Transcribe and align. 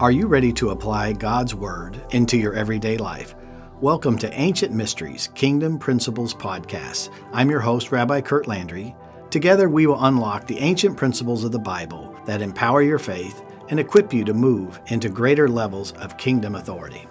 Are 0.00 0.12
you 0.12 0.28
ready 0.28 0.52
to 0.52 0.70
apply 0.70 1.14
God's 1.14 1.56
Word 1.56 2.00
into 2.10 2.36
your 2.36 2.54
everyday 2.54 2.96
life? 2.96 3.34
Welcome 3.80 4.16
to 4.18 4.32
Ancient 4.32 4.72
Mysteries 4.72 5.28
Kingdom 5.34 5.76
Principles 5.76 6.32
Podcast. 6.32 7.10
I'm 7.32 7.50
your 7.50 7.58
host, 7.58 7.90
Rabbi 7.90 8.20
Kurt 8.20 8.46
Landry. 8.46 8.94
Together, 9.30 9.68
we 9.68 9.88
will 9.88 10.04
unlock 10.04 10.46
the 10.46 10.60
ancient 10.60 10.96
principles 10.96 11.42
of 11.42 11.50
the 11.50 11.58
Bible 11.58 12.16
that 12.26 12.40
empower 12.40 12.80
your 12.80 13.00
faith 13.00 13.42
and 13.70 13.80
equip 13.80 14.12
you 14.12 14.24
to 14.24 14.32
move 14.32 14.78
into 14.86 15.08
greater 15.08 15.48
levels 15.48 15.90
of 15.94 16.16
kingdom 16.16 16.54
authority. 16.54 17.04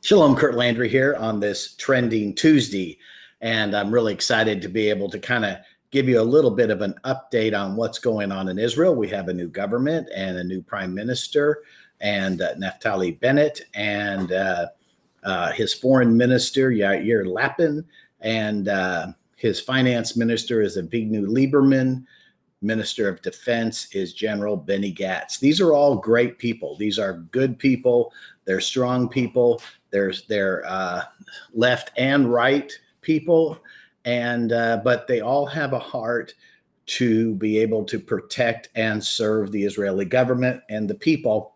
Shalom, 0.00 0.36
Kurt 0.36 0.54
Landry 0.54 0.88
here 0.88 1.16
on 1.16 1.40
this 1.40 1.74
trending 1.74 2.34
Tuesday. 2.34 2.98
And 3.40 3.74
I'm 3.74 3.90
really 3.90 4.12
excited 4.12 4.60
to 4.62 4.68
be 4.68 4.90
able 4.90 5.08
to 5.10 5.18
kind 5.18 5.44
of 5.44 5.58
give 5.90 6.08
you 6.08 6.20
a 6.20 6.22
little 6.22 6.50
bit 6.50 6.70
of 6.70 6.82
an 6.82 6.94
update 7.04 7.58
on 7.58 7.76
what's 7.76 7.98
going 7.98 8.30
on 8.30 8.48
in 8.48 8.58
Israel. 8.58 8.94
We 8.94 9.08
have 9.08 9.28
a 9.28 9.34
new 9.34 9.48
government 9.48 10.08
and 10.14 10.38
a 10.38 10.44
new 10.44 10.62
prime 10.62 10.94
minister, 10.94 11.62
and 12.00 12.40
uh, 12.40 12.54
Naftali 12.54 13.18
Bennett, 13.20 13.62
and 13.74 14.32
uh, 14.32 14.66
uh, 15.24 15.52
his 15.52 15.74
foreign 15.74 16.16
minister, 16.16 16.70
Yair 16.70 17.26
Lapid, 17.26 17.84
and 18.20 18.68
uh, 18.68 19.08
his 19.36 19.60
finance 19.60 20.16
minister 20.16 20.62
is 20.62 20.76
Avigdor 20.76 21.26
Lieberman. 21.26 22.04
Minister 22.62 23.08
of 23.08 23.22
Defense 23.22 23.88
is 23.94 24.12
General 24.12 24.54
Benny 24.54 24.92
Gantz. 24.92 25.38
These 25.38 25.62
are 25.62 25.72
all 25.72 25.96
great 25.96 26.36
people. 26.36 26.76
These 26.76 26.98
are 26.98 27.24
good 27.32 27.58
people. 27.58 28.12
They're 28.44 28.60
strong 28.60 29.08
people. 29.08 29.62
There's 29.90 30.26
they're 30.26 30.62
uh, 30.66 31.04
left 31.54 31.90
and 31.96 32.30
right 32.30 32.70
people, 33.00 33.58
and 34.04 34.52
uh, 34.52 34.80
but 34.82 35.06
they 35.06 35.20
all 35.20 35.46
have 35.46 35.72
a 35.72 35.78
heart 35.78 36.34
to 36.86 37.34
be 37.36 37.58
able 37.58 37.84
to 37.84 38.00
protect 38.00 38.68
and 38.74 39.02
serve 39.02 39.52
the 39.52 39.62
Israeli 39.62 40.04
government 40.04 40.62
and 40.68 40.88
the 40.90 40.94
people. 40.94 41.54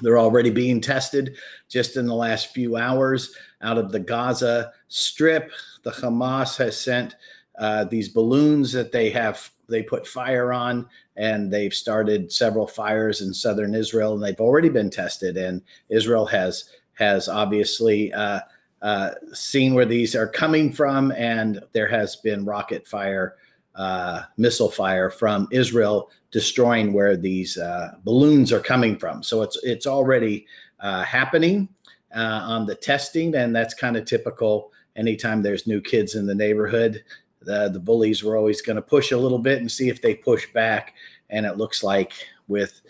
They're 0.00 0.18
already 0.18 0.50
being 0.50 0.80
tested 0.80 1.36
just 1.68 1.96
in 1.96 2.06
the 2.06 2.14
last 2.14 2.52
few 2.52 2.76
hours 2.76 3.34
out 3.62 3.78
of 3.78 3.92
the 3.92 4.00
Gaza 4.00 4.72
Strip. 4.88 5.50
The 5.82 5.90
Hamas 5.90 6.56
has 6.56 6.80
sent 6.80 7.14
uh, 7.58 7.84
these 7.84 8.08
balloons 8.08 8.72
that 8.72 8.90
they 8.90 9.10
have 9.10 9.50
they 9.68 9.82
put 9.82 10.06
fire 10.06 10.52
on 10.52 10.86
and 11.16 11.52
they've 11.52 11.74
started 11.74 12.32
several 12.32 12.66
fires 12.66 13.22
in 13.22 13.32
southern 13.32 13.74
Israel 13.74 14.14
and 14.14 14.22
they've 14.22 14.40
already 14.40 14.68
been 14.68 14.90
tested 14.90 15.36
and 15.36 15.62
Israel 15.88 16.26
has 16.26 16.70
has 16.94 17.28
obviously 17.28 18.12
uh, 18.12 18.40
uh, 18.84 19.14
seen 19.32 19.72
where 19.72 19.86
these 19.86 20.14
are 20.14 20.28
coming 20.28 20.70
from, 20.70 21.10
and 21.12 21.64
there 21.72 21.88
has 21.88 22.16
been 22.16 22.44
rocket 22.44 22.86
fire, 22.86 23.34
uh, 23.74 24.20
missile 24.36 24.70
fire 24.70 25.08
from 25.08 25.48
Israel 25.50 26.10
destroying 26.30 26.92
where 26.92 27.16
these 27.16 27.56
uh, 27.56 27.94
balloons 28.04 28.52
are 28.52 28.60
coming 28.60 28.98
from. 28.98 29.22
So 29.22 29.40
it's 29.40 29.58
it's 29.62 29.86
already 29.86 30.46
uh, 30.80 31.02
happening 31.02 31.70
uh, 32.14 32.42
on 32.44 32.66
the 32.66 32.74
testing, 32.74 33.34
and 33.34 33.56
that's 33.56 33.72
kind 33.72 33.96
of 33.96 34.04
typical. 34.04 34.70
Anytime 34.96 35.40
there's 35.40 35.66
new 35.66 35.80
kids 35.80 36.14
in 36.14 36.26
the 36.26 36.34
neighborhood, 36.34 37.02
the 37.40 37.70
the 37.70 37.80
bullies 37.80 38.22
were 38.22 38.36
always 38.36 38.60
going 38.60 38.76
to 38.76 38.82
push 38.82 39.12
a 39.12 39.16
little 39.16 39.38
bit 39.38 39.60
and 39.60 39.72
see 39.72 39.88
if 39.88 40.02
they 40.02 40.14
push 40.14 40.46
back, 40.52 40.92
and 41.30 41.46
it 41.46 41.56
looks 41.56 41.82
like 41.82 42.12
with 42.48 42.82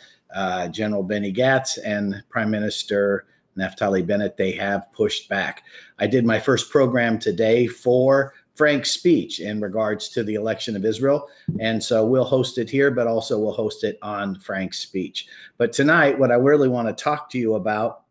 General 0.73 1.05
Benny 1.05 1.33
Gantz 1.33 1.79
and 1.85 2.21
Prime 2.31 2.51
Minister 2.51 3.27
Naftali 3.59 4.07
Bennett, 4.07 4.37
they 4.37 4.53
have 4.53 4.91
pushed 4.93 5.29
back. 5.29 5.63
I 5.99 6.07
did 6.07 6.25
my 6.25 6.41
first 6.41 6.71
program 6.71 7.19
today 7.19 7.67
for 7.67 8.35
FrankSpeech 8.57 9.41
in 9.41 9.61
regards 9.61 10.09
to 10.11 10.23
the 10.23 10.35
election 10.35 10.77
of 10.77 10.85
Israel. 10.85 11.29
And 11.59 11.83
so 11.83 12.07
we'll 12.07 12.25
host 12.25 12.59
it 12.59 12.71
here, 12.71 12.91
but 12.91 13.07
also 13.07 13.39
we'll 13.39 13.53
host 13.53 13.85
it 13.85 13.99
on 14.03 14.37
FrankSpeech. 14.37 15.25
But 15.59 15.73
tonight, 15.73 16.19
what 16.19 16.31
I 16.31 16.37
really 16.37 16.69
want 16.69 16.87
to 16.89 17.05
talk 17.05 17.29
to 17.31 17.39
you 17.39 17.55
about 17.55 18.03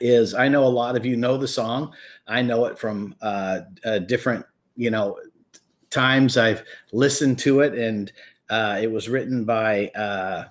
is 0.00 0.34
I 0.34 0.48
know 0.48 0.64
a 0.64 0.68
lot 0.68 0.96
of 0.96 1.04
you 1.04 1.16
know 1.16 1.36
the 1.36 1.48
song. 1.48 1.92
I 2.26 2.42
know 2.42 2.66
it 2.66 2.78
from 2.78 3.14
uh, 3.20 3.60
uh, 3.84 4.00
different, 4.00 4.44
you 4.76 4.90
know, 4.90 5.18
times 5.90 6.36
I've 6.36 6.62
listened 6.92 7.38
to 7.40 7.60
it, 7.60 7.74
and 7.74 8.12
uh, 8.50 8.78
it 8.80 8.90
was 8.90 9.08
written 9.08 9.44
by 9.44 9.88
uh, 9.88 10.44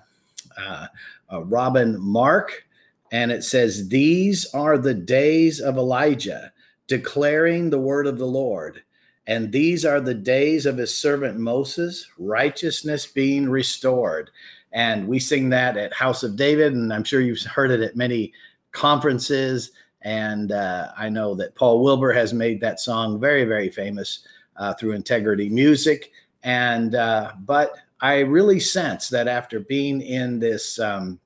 uh, 0.58 0.86
uh, 1.32 1.44
Robin 1.44 2.00
Mark 2.00 2.64
and 3.12 3.32
it 3.32 3.44
says, 3.44 3.88
These 3.88 4.46
are 4.54 4.78
the 4.78 4.94
days 4.94 5.60
of 5.60 5.76
Elijah, 5.76 6.52
declaring 6.86 7.70
the 7.70 7.78
word 7.78 8.06
of 8.06 8.18
the 8.18 8.26
Lord. 8.26 8.82
And 9.26 9.52
these 9.52 9.84
are 9.84 10.00
the 10.00 10.14
days 10.14 10.64
of 10.64 10.78
his 10.78 10.96
servant 10.96 11.38
Moses, 11.38 12.08
righteousness 12.18 13.06
being 13.06 13.48
restored. 13.48 14.30
And 14.72 15.06
we 15.06 15.18
sing 15.18 15.50
that 15.50 15.76
at 15.76 15.92
House 15.92 16.22
of 16.22 16.36
David, 16.36 16.72
and 16.72 16.92
I'm 16.92 17.04
sure 17.04 17.20
you've 17.20 17.42
heard 17.42 17.70
it 17.70 17.80
at 17.80 17.96
many 17.96 18.32
conferences. 18.72 19.72
And 20.02 20.52
uh, 20.52 20.92
I 20.96 21.08
know 21.08 21.34
that 21.34 21.54
Paul 21.54 21.82
Wilbur 21.82 22.12
has 22.12 22.32
made 22.32 22.60
that 22.60 22.80
song 22.80 23.20
very, 23.20 23.44
very 23.44 23.68
famous 23.68 24.26
uh, 24.56 24.74
through 24.74 24.92
Integrity 24.92 25.48
Music. 25.48 26.12
And 26.42 26.94
uh, 26.94 27.32
but 27.40 27.74
I 28.00 28.20
really 28.20 28.60
sense 28.60 29.08
that 29.08 29.28
after 29.28 29.60
being 29.60 30.00
in 30.00 30.38
this 30.38 30.78
um, 30.78 31.18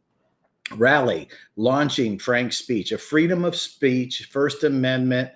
rally 0.77 1.29
launching 1.57 2.19
FrankSpeech, 2.19 2.93
a 2.93 2.99
freedom 2.99 3.45
of 3.45 3.57
speech, 3.57 4.29
First 4.31 4.65
Amendment 4.65 5.31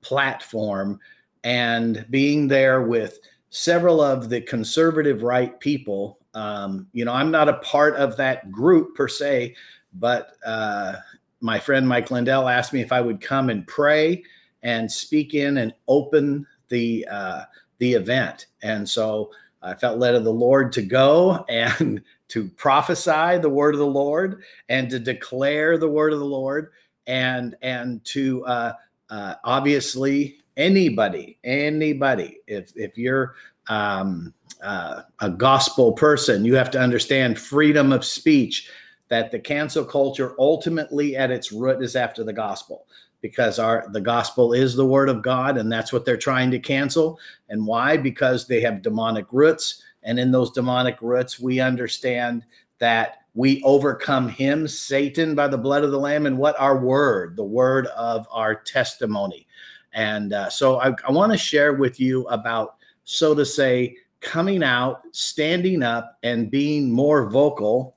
platform, 0.00 0.98
and 1.44 2.06
being 2.10 2.48
there 2.48 2.82
with 2.82 3.18
several 3.50 4.00
of 4.00 4.28
the 4.28 4.40
conservative 4.40 5.22
right 5.22 5.58
people. 5.60 6.18
Um, 6.34 6.86
you 6.92 7.04
know, 7.04 7.12
I'm 7.12 7.30
not 7.30 7.48
a 7.48 7.54
part 7.54 7.96
of 7.96 8.16
that 8.16 8.50
group 8.52 8.94
per 8.94 9.08
se, 9.08 9.54
but 9.94 10.32
uh, 10.44 10.96
my 11.40 11.58
friend 11.58 11.88
Mike 11.88 12.10
Lindell 12.10 12.48
asked 12.48 12.72
me 12.72 12.80
if 12.80 12.92
I 12.92 13.00
would 13.00 13.20
come 13.20 13.50
and 13.50 13.66
pray 13.66 14.22
and 14.62 14.90
speak 14.90 15.34
in 15.34 15.58
and 15.58 15.72
open 15.86 16.46
the 16.68 17.06
uh, 17.10 17.42
the 17.78 17.94
event, 17.94 18.46
and 18.62 18.88
so 18.88 19.30
I 19.62 19.74
felt 19.74 19.98
led 19.98 20.14
of 20.14 20.24
the 20.24 20.32
Lord 20.32 20.72
to 20.72 20.82
go 20.82 21.44
and 21.48 22.02
to 22.28 22.48
prophesy 22.50 23.38
the 23.38 23.48
word 23.48 23.74
of 23.74 23.80
the 23.80 23.86
Lord 23.86 24.42
and 24.68 24.90
to 24.90 24.98
declare 24.98 25.78
the 25.78 25.88
word 25.88 26.12
of 26.12 26.18
the 26.18 26.24
Lord 26.24 26.72
and 27.06 27.56
and 27.62 28.04
to 28.06 28.44
uh, 28.46 28.72
uh, 29.10 29.34
obviously 29.44 30.38
anybody 30.56 31.38
anybody 31.44 32.38
if 32.46 32.72
if 32.76 32.98
you're 32.98 33.34
um, 33.68 34.32
uh, 34.62 35.02
a 35.20 35.30
gospel 35.30 35.92
person 35.92 36.44
you 36.44 36.54
have 36.54 36.70
to 36.70 36.80
understand 36.80 37.38
freedom 37.38 37.92
of 37.92 38.04
speech 38.04 38.70
that 39.08 39.30
the 39.30 39.38
cancel 39.38 39.84
culture 39.84 40.34
ultimately 40.38 41.16
at 41.16 41.30
its 41.30 41.52
root 41.52 41.82
is 41.82 41.96
after 41.96 42.24
the 42.24 42.32
gospel 42.32 42.86
because 43.20 43.58
our 43.58 43.86
the 43.92 44.00
gospel 44.00 44.52
is 44.52 44.74
the 44.74 44.86
word 44.86 45.08
of 45.08 45.22
God 45.22 45.56
and 45.56 45.70
that's 45.70 45.92
what 45.92 46.04
they're 46.04 46.16
trying 46.16 46.50
to 46.50 46.58
cancel. 46.58 47.18
And 47.48 47.66
why? 47.66 47.96
Because 47.96 48.46
they 48.46 48.60
have 48.60 48.82
demonic 48.82 49.26
roots 49.32 49.82
and 50.02 50.18
in 50.18 50.30
those 50.30 50.50
demonic 50.50 51.00
roots, 51.02 51.40
we 51.40 51.60
understand 51.60 52.44
that 52.78 53.18
we 53.34 53.62
overcome 53.62 54.28
him, 54.28 54.66
Satan, 54.66 55.34
by 55.34 55.48
the 55.48 55.58
blood 55.58 55.84
of 55.84 55.90
the 55.90 55.98
Lamb, 55.98 56.26
and 56.26 56.38
what 56.38 56.58
our 56.60 56.78
word, 56.78 57.36
the 57.36 57.44
word 57.44 57.86
of 57.88 58.26
our 58.30 58.54
testimony. 58.54 59.46
And 59.92 60.32
uh, 60.32 60.50
so 60.50 60.80
I, 60.80 60.94
I 61.06 61.12
want 61.12 61.32
to 61.32 61.38
share 61.38 61.74
with 61.74 62.00
you 62.00 62.26
about, 62.28 62.76
so 63.04 63.34
to 63.34 63.44
say, 63.44 63.96
coming 64.20 64.62
out, 64.62 65.02
standing 65.12 65.82
up, 65.82 66.18
and 66.22 66.50
being 66.50 66.90
more 66.90 67.30
vocal 67.30 67.96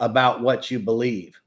about 0.00 0.42
what 0.42 0.70
you 0.70 0.78
believe. 0.78 1.40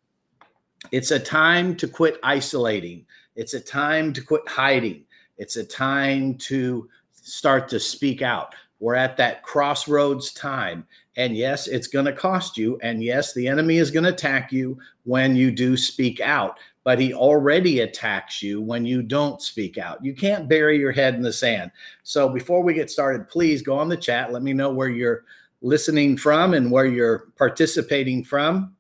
It's 0.92 1.12
a 1.12 1.20
time 1.20 1.76
to 1.78 1.88
quit 1.88 2.20
isolating, 2.24 3.06
it's 3.36 3.54
a 3.54 3.60
time 3.60 4.14
to 4.14 4.22
quit 4.22 4.48
hiding, 4.48 5.04
it's 5.38 5.56
a 5.56 5.64
time 5.64 6.36
to 6.40 6.90
start 7.12 7.70
to 7.70 7.80
speak 7.80 8.22
out. 8.22 8.56
We're 8.82 8.96
at 8.96 9.16
that 9.18 9.44
crossroads 9.44 10.34
time. 10.34 10.86
And 11.16 11.38
yes, 11.38 11.68
it's 11.68 11.88
going 11.88 12.06
to 12.06 12.14
cost 12.14 12.58
you. 12.58 12.80
And 12.82 13.04
yes, 13.04 13.34
the 13.34 13.48
enemy 13.48 13.78
is 13.78 13.92
going 13.92 14.06
to 14.06 14.14
attack 14.14 14.52
you 14.52 14.78
when 15.04 15.36
you 15.36 15.52
do 15.52 15.78
speak 15.78 16.20
out, 16.20 16.58
but 16.84 17.00
he 17.00 17.14
already 17.14 17.82
attacks 17.82 18.42
you 18.42 18.60
when 18.60 18.84
you 18.84 19.04
don't 19.04 19.40
speak 19.40 19.78
out. 19.78 20.04
You 20.04 20.16
can't 20.16 20.50
bury 20.50 20.80
your 20.80 20.92
head 20.92 21.14
in 21.14 21.22
the 21.22 21.32
sand. 21.32 21.70
So 22.02 22.28
before 22.28 22.64
we 22.64 22.74
get 22.74 22.90
started, 22.90 23.28
please 23.28 23.62
go 23.62 23.78
on 23.78 23.88
the 23.88 23.96
chat. 23.96 24.34
Let 24.34 24.42
me 24.42 24.52
know 24.52 24.72
where 24.72 24.90
you're 24.90 25.26
listening 25.62 26.18
from 26.18 26.56
and 26.56 26.72
where 26.72 26.88
you're 26.88 27.28
participating 27.38 28.24
from. 28.24 28.76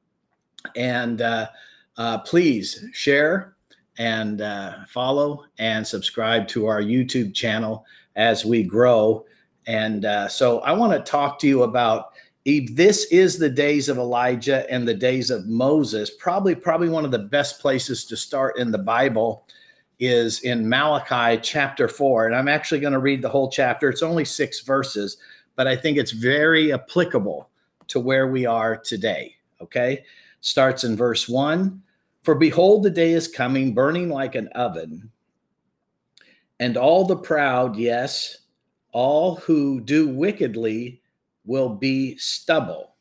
And 0.75 1.22
uh, 1.22 1.50
uh, 1.98 2.18
please 2.20 2.86
share 2.92 3.56
and 4.00 4.42
uh, 4.42 4.78
follow 4.88 5.46
and 5.60 5.86
subscribe 5.86 6.48
to 6.48 6.66
our 6.66 6.81
YouTube 6.81 7.36
channel 7.36 7.86
as 8.16 8.44
we 8.46 8.64
grow 8.64 9.25
and 9.68 10.06
uh, 10.06 10.28
so 10.28 10.60
I 10.60 10.72
want 10.72 10.94
to 10.94 11.12
talk 11.12 11.40
to 11.40 11.48
you 11.48 11.63
about 11.63 12.13
if 12.46 12.75
this 12.75 13.06
is 13.12 13.38
the 13.38 13.50
days 13.50 13.90
of 13.90 13.98
Elijah 13.98 14.69
and 14.72 14.88
the 14.88 14.94
days 14.94 15.30
of 15.30 15.48
Moses, 15.48 16.10
probably 16.10 16.56
probably 16.56 16.90
one 16.90 17.06
of 17.06 17.12
the 17.12 17.19
best 17.19 17.60
places 17.60 18.06
to 18.06 18.18
start 18.18 18.58
in 18.58 18.72
the 18.72 18.78
Bible 18.78 19.46
is 20.00 20.42
in 20.42 20.68
Malachi 20.68 21.40
chapter 21.44 21.88
4. 21.88 22.25
And 22.25 22.36
I'm 22.36 22.48
actually 22.48 22.80
going 22.80 22.94
to 22.94 23.00
read 23.00 23.22
the 23.22 23.30
whole 23.30 23.52
chapter. 23.52 23.88
It's 23.88 24.02
only 24.02 24.25
six 24.25 24.62
verses, 24.62 25.18
but 25.56 25.68
I 25.68 25.75
think 25.75 25.98
it's 25.98 26.12
very 26.12 26.74
applicable 26.74 27.48
to 27.90 28.00
where 28.00 28.28
we 28.28 28.48
are 28.48 28.75
today. 28.75 29.36
Okay. 29.62 30.04
Starts 30.40 30.84
in 30.84 30.98
verse 30.98 31.30
1 31.30 31.80
For 32.24 32.34
behold, 32.34 32.81
the 32.81 32.90
day 32.90 33.12
is 33.12 33.28
coming, 33.28 33.75
burning 33.75 34.10
like 34.10 34.34
an 34.34 34.48
oven, 34.50 35.12
and 36.60 36.78
all 36.78 37.06
the 37.06 37.18
proud, 37.18 37.75
yes, 37.75 38.41
all 38.92 39.36
who 39.36 39.82
do 39.82 40.08
wickedly 40.08 41.02
will 41.46 41.70
be 41.70 42.18
stubble. 42.18 42.96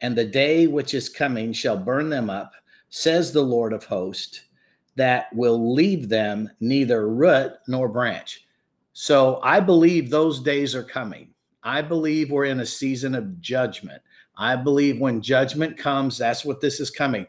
And 0.00 0.16
the 0.16 0.24
day 0.24 0.66
which 0.66 0.94
is 0.94 1.08
coming 1.08 1.52
shall 1.52 1.76
burn 1.76 2.08
them 2.08 2.30
up, 2.30 2.52
says 2.90 3.32
the 3.32 3.42
Lord 3.42 3.72
of 3.72 3.84
hosts 3.84 4.42
that 4.96 5.34
will 5.34 5.74
leave 5.74 6.08
them 6.08 6.50
neither 6.60 7.08
root 7.08 7.52
nor 7.66 7.88
branch. 7.88 8.46
So 8.92 9.40
I 9.42 9.60
believe 9.60 10.08
those 10.08 10.40
days 10.40 10.74
are 10.74 10.84
coming. 10.84 11.30
I 11.62 11.82
believe 11.82 12.30
we're 12.30 12.44
in 12.44 12.60
a 12.60 12.66
season 12.66 13.14
of 13.14 13.40
judgment. 13.40 14.00
I 14.36 14.56
believe 14.56 15.00
when 15.00 15.20
judgment 15.20 15.76
comes, 15.76 16.18
that's 16.18 16.44
what 16.44 16.60
this 16.60 16.78
is 16.78 16.90
coming. 16.90 17.26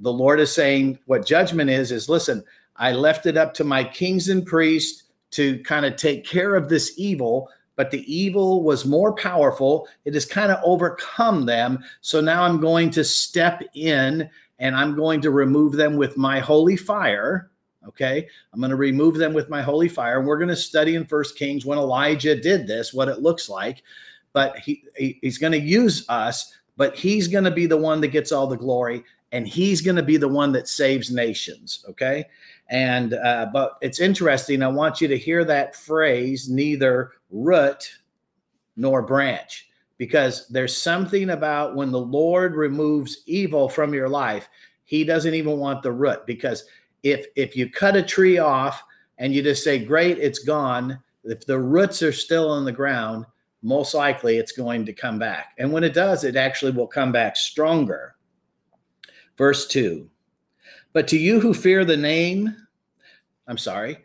The 0.00 0.12
Lord 0.12 0.38
is 0.38 0.52
saying 0.52 0.98
what 1.06 1.26
judgment 1.26 1.70
is 1.70 1.90
is 1.90 2.08
listen, 2.08 2.44
I 2.76 2.92
left 2.92 3.26
it 3.26 3.36
up 3.36 3.52
to 3.54 3.64
my 3.64 3.82
kings 3.82 4.28
and 4.28 4.46
priests 4.46 5.01
to 5.32 5.58
kind 5.64 5.84
of 5.84 5.96
take 5.96 6.24
care 6.24 6.54
of 6.54 6.68
this 6.68 6.94
evil, 6.96 7.48
but 7.76 7.90
the 7.90 8.04
evil 8.12 8.62
was 8.62 8.84
more 8.84 9.14
powerful. 9.14 9.88
It 10.04 10.14
has 10.14 10.24
kind 10.24 10.52
of 10.52 10.60
overcome 10.64 11.46
them. 11.46 11.82
So 12.00 12.20
now 12.20 12.44
I'm 12.44 12.60
going 12.60 12.90
to 12.90 13.04
step 13.04 13.62
in 13.74 14.28
and 14.58 14.76
I'm 14.76 14.94
going 14.94 15.20
to 15.22 15.30
remove 15.30 15.72
them 15.72 15.96
with 15.96 16.16
my 16.16 16.38
holy 16.38 16.76
fire. 16.76 17.50
Okay. 17.88 18.28
I'm 18.52 18.60
going 18.60 18.70
to 18.70 18.76
remove 18.76 19.16
them 19.16 19.32
with 19.32 19.50
my 19.50 19.60
holy 19.60 19.88
fire. 19.88 20.18
And 20.18 20.28
we're 20.28 20.38
going 20.38 20.48
to 20.48 20.56
study 20.56 20.94
in 20.94 21.04
First 21.04 21.36
Kings 21.36 21.66
when 21.66 21.78
Elijah 21.78 22.40
did 22.40 22.66
this, 22.66 22.94
what 22.94 23.08
it 23.08 23.22
looks 23.22 23.48
like. 23.48 23.82
But 24.32 24.58
he, 24.58 24.84
he 24.96 25.18
he's 25.20 25.38
going 25.38 25.52
to 25.52 25.58
use 25.58 26.08
us, 26.08 26.54
but 26.76 26.94
he's 26.94 27.26
going 27.26 27.44
to 27.44 27.50
be 27.50 27.66
the 27.66 27.76
one 27.76 28.00
that 28.02 28.08
gets 28.08 28.32
all 28.32 28.46
the 28.46 28.56
glory 28.56 29.04
and 29.32 29.48
he's 29.48 29.80
going 29.80 29.96
to 29.96 30.02
be 30.02 30.18
the 30.18 30.28
one 30.28 30.52
that 30.52 30.68
saves 30.68 31.10
nations. 31.10 31.84
Okay. 31.88 32.26
And, 32.68 33.14
uh, 33.14 33.48
but 33.52 33.78
it's 33.80 34.00
interesting. 34.00 34.62
I 34.62 34.68
want 34.68 35.00
you 35.00 35.08
to 35.08 35.18
hear 35.18 35.44
that 35.44 35.74
phrase 35.74 36.48
neither 36.48 37.12
root 37.30 37.90
nor 38.76 39.02
branch 39.02 39.68
because 39.98 40.46
there's 40.48 40.76
something 40.76 41.30
about 41.30 41.74
when 41.74 41.90
the 41.90 42.00
Lord 42.00 42.54
removes 42.54 43.22
evil 43.26 43.68
from 43.68 43.94
your 43.94 44.08
life, 44.08 44.48
he 44.84 45.04
doesn't 45.04 45.34
even 45.34 45.58
want 45.58 45.82
the 45.82 45.92
root 45.92 46.26
because 46.26 46.64
if 47.02 47.26
if 47.36 47.56
you 47.56 47.70
cut 47.70 47.96
a 47.96 48.02
tree 48.02 48.38
off 48.38 48.82
and 49.18 49.34
you 49.34 49.42
just 49.42 49.64
say 49.64 49.78
great 49.78 50.18
it's 50.18 50.40
gone, 50.40 50.98
if 51.24 51.46
the 51.46 51.58
roots 51.58 52.02
are 52.02 52.12
still 52.12 52.58
in 52.58 52.64
the 52.64 52.72
ground, 52.72 53.26
most 53.62 53.94
likely 53.94 54.36
it's 54.36 54.52
going 54.52 54.84
to 54.86 54.92
come 54.92 55.18
back. 55.18 55.52
And 55.58 55.72
when 55.72 55.84
it 55.84 55.94
does, 55.94 56.24
it 56.24 56.36
actually 56.36 56.72
will 56.72 56.86
come 56.86 57.12
back 57.12 57.36
stronger. 57.36 58.16
Verse 59.42 59.66
2. 59.66 60.08
But 60.92 61.08
to 61.08 61.18
you 61.18 61.40
who 61.40 61.52
fear 61.52 61.84
the 61.84 61.96
name, 61.96 62.54
I'm 63.48 63.58
sorry, 63.58 63.98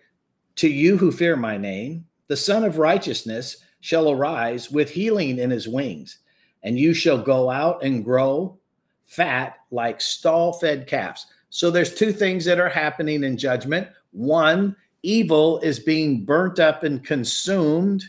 to 0.55 0.67
you 0.67 0.97
who 0.97 1.11
fear 1.11 1.35
my 1.35 1.57
name, 1.57 2.07
the 2.25 2.35
Son 2.35 2.63
of 2.63 2.79
Righteousness 2.79 3.57
shall 3.79 4.09
arise 4.09 4.71
with 4.71 4.89
healing 4.89 5.37
in 5.37 5.51
his 5.51 5.67
wings, 5.67 6.17
and 6.63 6.79
you 6.79 6.91
shall 6.91 7.19
go 7.19 7.51
out 7.51 7.83
and 7.83 8.03
grow 8.03 8.57
fat 9.05 9.57
like 9.69 10.01
stall 10.01 10.53
fed 10.53 10.87
calves. 10.87 11.27
So 11.51 11.69
there's 11.69 11.93
two 11.93 12.13
things 12.13 12.43
that 12.45 12.59
are 12.59 12.67
happening 12.67 13.23
in 13.23 13.37
judgment. 13.37 13.89
One, 14.13 14.75
evil 15.03 15.59
is 15.59 15.77
being 15.77 16.25
burnt 16.25 16.57
up 16.57 16.83
and 16.83 17.05
consumed, 17.05 18.05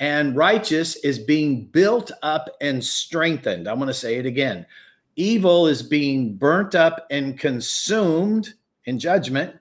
and 0.00 0.34
righteous 0.34 0.96
is 1.04 1.18
being 1.18 1.66
built 1.66 2.10
up 2.22 2.48
and 2.62 2.82
strengthened. 2.82 3.68
I'm 3.68 3.76
going 3.76 3.88
to 3.88 3.92
say 3.92 4.14
it 4.14 4.24
again. 4.24 4.64
Evil 5.16 5.66
is 5.66 5.82
being 5.82 6.34
burnt 6.34 6.74
up 6.74 7.06
and 7.10 7.38
consumed 7.38 8.54
in 8.84 8.98
judgment, 8.98 9.56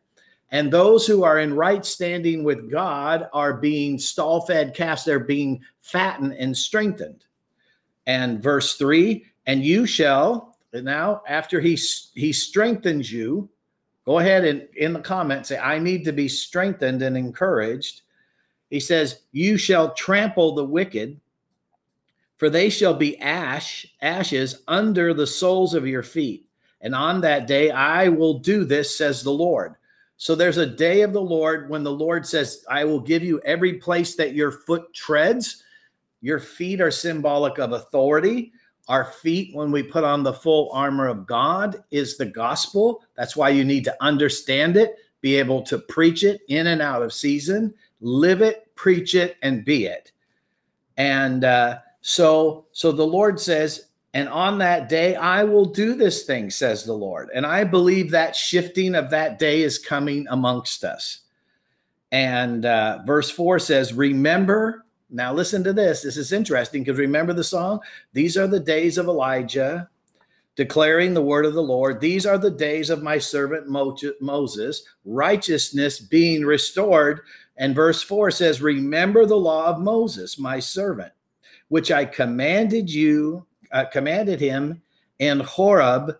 and 0.51 0.71
those 0.71 1.07
who 1.07 1.23
are 1.23 1.39
in 1.39 1.55
right 1.55 1.85
standing 1.85 2.43
with 2.43 2.71
God 2.71 3.27
are 3.33 3.53
being 3.53 3.97
stall 3.97 4.41
fed 4.41 4.75
calves, 4.75 5.03
they're 5.03 5.19
being 5.19 5.61
fattened 5.79 6.33
and 6.33 6.55
strengthened. 6.55 7.25
And 8.05 8.41
verse 8.41 8.75
three, 8.75 9.25
and 9.45 9.63
you 9.63 9.85
shall, 9.85 10.57
now 10.73 11.21
after 11.27 11.59
he, 11.59 11.77
he 12.13 12.33
strengthens 12.33 13.11
you, 13.11 13.49
go 14.05 14.19
ahead 14.19 14.45
and 14.45 14.67
in 14.75 14.93
the 14.93 14.99
comments 14.99 15.49
say, 15.49 15.57
I 15.57 15.79
need 15.79 16.05
to 16.05 16.11
be 16.11 16.27
strengthened 16.27 17.01
and 17.01 17.17
encouraged. 17.17 18.01
He 18.69 18.79
says, 18.79 19.21
You 19.31 19.57
shall 19.57 19.93
trample 19.93 20.55
the 20.55 20.65
wicked, 20.65 21.19
for 22.43 22.49
they 22.49 22.69
shall 22.69 22.93
be 22.93 23.17
ash, 23.19 23.87
ashes 24.01 24.63
under 24.67 25.13
the 25.13 25.25
soles 25.25 25.73
of 25.73 25.87
your 25.87 26.03
feet. 26.03 26.45
And 26.81 26.93
on 26.93 27.21
that 27.21 27.47
day 27.47 27.71
I 27.71 28.09
will 28.09 28.39
do 28.39 28.65
this, 28.65 28.97
says 28.97 29.23
the 29.23 29.31
Lord. 29.31 29.75
So 30.17 30.35
there's 30.35 30.57
a 30.57 30.65
day 30.65 31.03
of 31.03 31.13
the 31.13 31.21
Lord 31.21 31.69
when 31.69 31.83
the 31.83 31.93
Lord 31.93 32.27
says, 32.27 32.65
I 32.69 32.83
will 32.83 32.99
give 32.99 33.23
you 33.23 33.39
every 33.45 33.75
place 33.75 34.15
that 34.15 34.33
your 34.33 34.51
foot 34.51 34.93
treads. 34.93 35.63
Your 36.19 36.37
feet 36.37 36.81
are 36.81 36.91
symbolic 36.91 37.59
of 37.59 37.71
authority. 37.71 38.51
Our 38.89 39.05
feet, 39.05 39.55
when 39.55 39.71
we 39.71 39.81
put 39.81 40.03
on 40.03 40.23
the 40.23 40.33
full 40.33 40.69
armor 40.73 41.07
of 41.07 41.25
God, 41.25 41.81
is 41.91 42.17
the 42.17 42.25
gospel. 42.25 43.05
That's 43.15 43.37
why 43.37 43.51
you 43.51 43.63
need 43.63 43.85
to 43.85 43.95
understand 44.03 44.75
it, 44.75 44.97
be 45.21 45.35
able 45.35 45.61
to 45.61 45.79
preach 45.79 46.25
it 46.25 46.41
in 46.49 46.67
and 46.67 46.81
out 46.81 47.03
of 47.03 47.13
season, 47.13 47.73
live 48.01 48.41
it, 48.41 48.69
preach 48.75 49.15
it, 49.15 49.37
and 49.41 49.63
be 49.63 49.85
it. 49.85 50.11
And 50.97 51.45
uh, 51.45 51.79
so, 52.03 52.65
so 52.73 52.91
the 52.91 53.07
Lord 53.07 53.39
says, 53.39 53.87
and 54.13 54.29
on 54.29 54.59
that 54.59 54.89
day, 54.89 55.15
I 55.15 55.43
will 55.43 55.65
do 55.65 55.95
this 55.95 56.23
thing, 56.23 56.51
says 56.51 56.83
the 56.83 56.93
Lord. 56.93 57.29
And 57.33 57.45
I 57.45 57.63
believe 57.63 58.11
that 58.11 58.35
shifting 58.35 58.93
of 58.93 59.09
that 59.09 59.39
day 59.39 59.63
is 59.63 59.79
coming 59.79 60.27
amongst 60.29 60.83
us. 60.83 61.21
And 62.11 62.65
uh, 62.65 62.99
verse 63.07 63.31
4 63.31 63.57
says, 63.57 63.93
Remember, 63.93 64.85
now 65.09 65.33
listen 65.33 65.63
to 65.63 65.73
this. 65.73 66.03
This 66.03 66.17
is 66.17 66.31
interesting 66.31 66.83
because 66.83 66.99
remember 66.99 67.33
the 67.33 67.43
song? 67.43 67.79
These 68.11 68.37
are 68.37 68.47
the 68.47 68.59
days 68.59 68.97
of 68.97 69.07
Elijah 69.07 69.89
declaring 70.55 71.13
the 71.13 71.21
word 71.21 71.45
of 71.45 71.53
the 71.53 71.63
Lord. 71.63 71.99
These 71.99 72.25
are 72.25 72.37
the 72.37 72.51
days 72.51 72.89
of 72.89 73.01
my 73.01 73.17
servant 73.17 73.67
Moses, 74.21 74.83
righteousness 75.05 75.99
being 75.99 76.45
restored. 76.45 77.21
And 77.57 77.73
verse 77.73 78.03
4 78.03 78.29
says, 78.29 78.61
Remember 78.61 79.25
the 79.25 79.37
law 79.37 79.67
of 79.67 79.79
Moses, 79.79 80.37
my 80.37 80.59
servant, 80.59 81.13
which 81.73 81.91
I 81.91 82.05
commanded 82.05 82.87
you 82.87 83.47
uh, 83.71 83.85
commanded 83.85 84.39
him 84.39 84.79
in 85.17 85.39
Horeb 85.39 86.19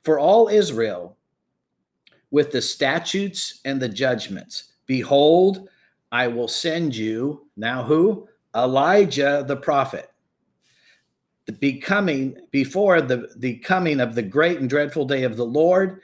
for 0.00 0.18
all 0.18 0.48
Israel 0.48 1.18
with 2.30 2.50
the 2.50 2.62
statutes 2.62 3.60
and 3.66 3.78
the 3.78 3.90
judgments. 3.90 4.72
Behold, 4.86 5.68
I 6.10 6.28
will 6.28 6.48
send 6.48 6.96
you 6.96 7.46
now 7.58 7.82
who? 7.82 8.26
Elijah 8.54 9.44
the 9.46 9.56
prophet. 9.56 10.10
The 11.44 11.52
becoming 11.52 12.34
before 12.50 13.02
the, 13.02 13.28
the 13.36 13.58
coming 13.58 14.00
of 14.00 14.14
the 14.14 14.22
great 14.22 14.60
and 14.60 14.70
dreadful 14.70 15.04
day 15.04 15.24
of 15.24 15.36
the 15.36 15.44
Lord, 15.44 16.00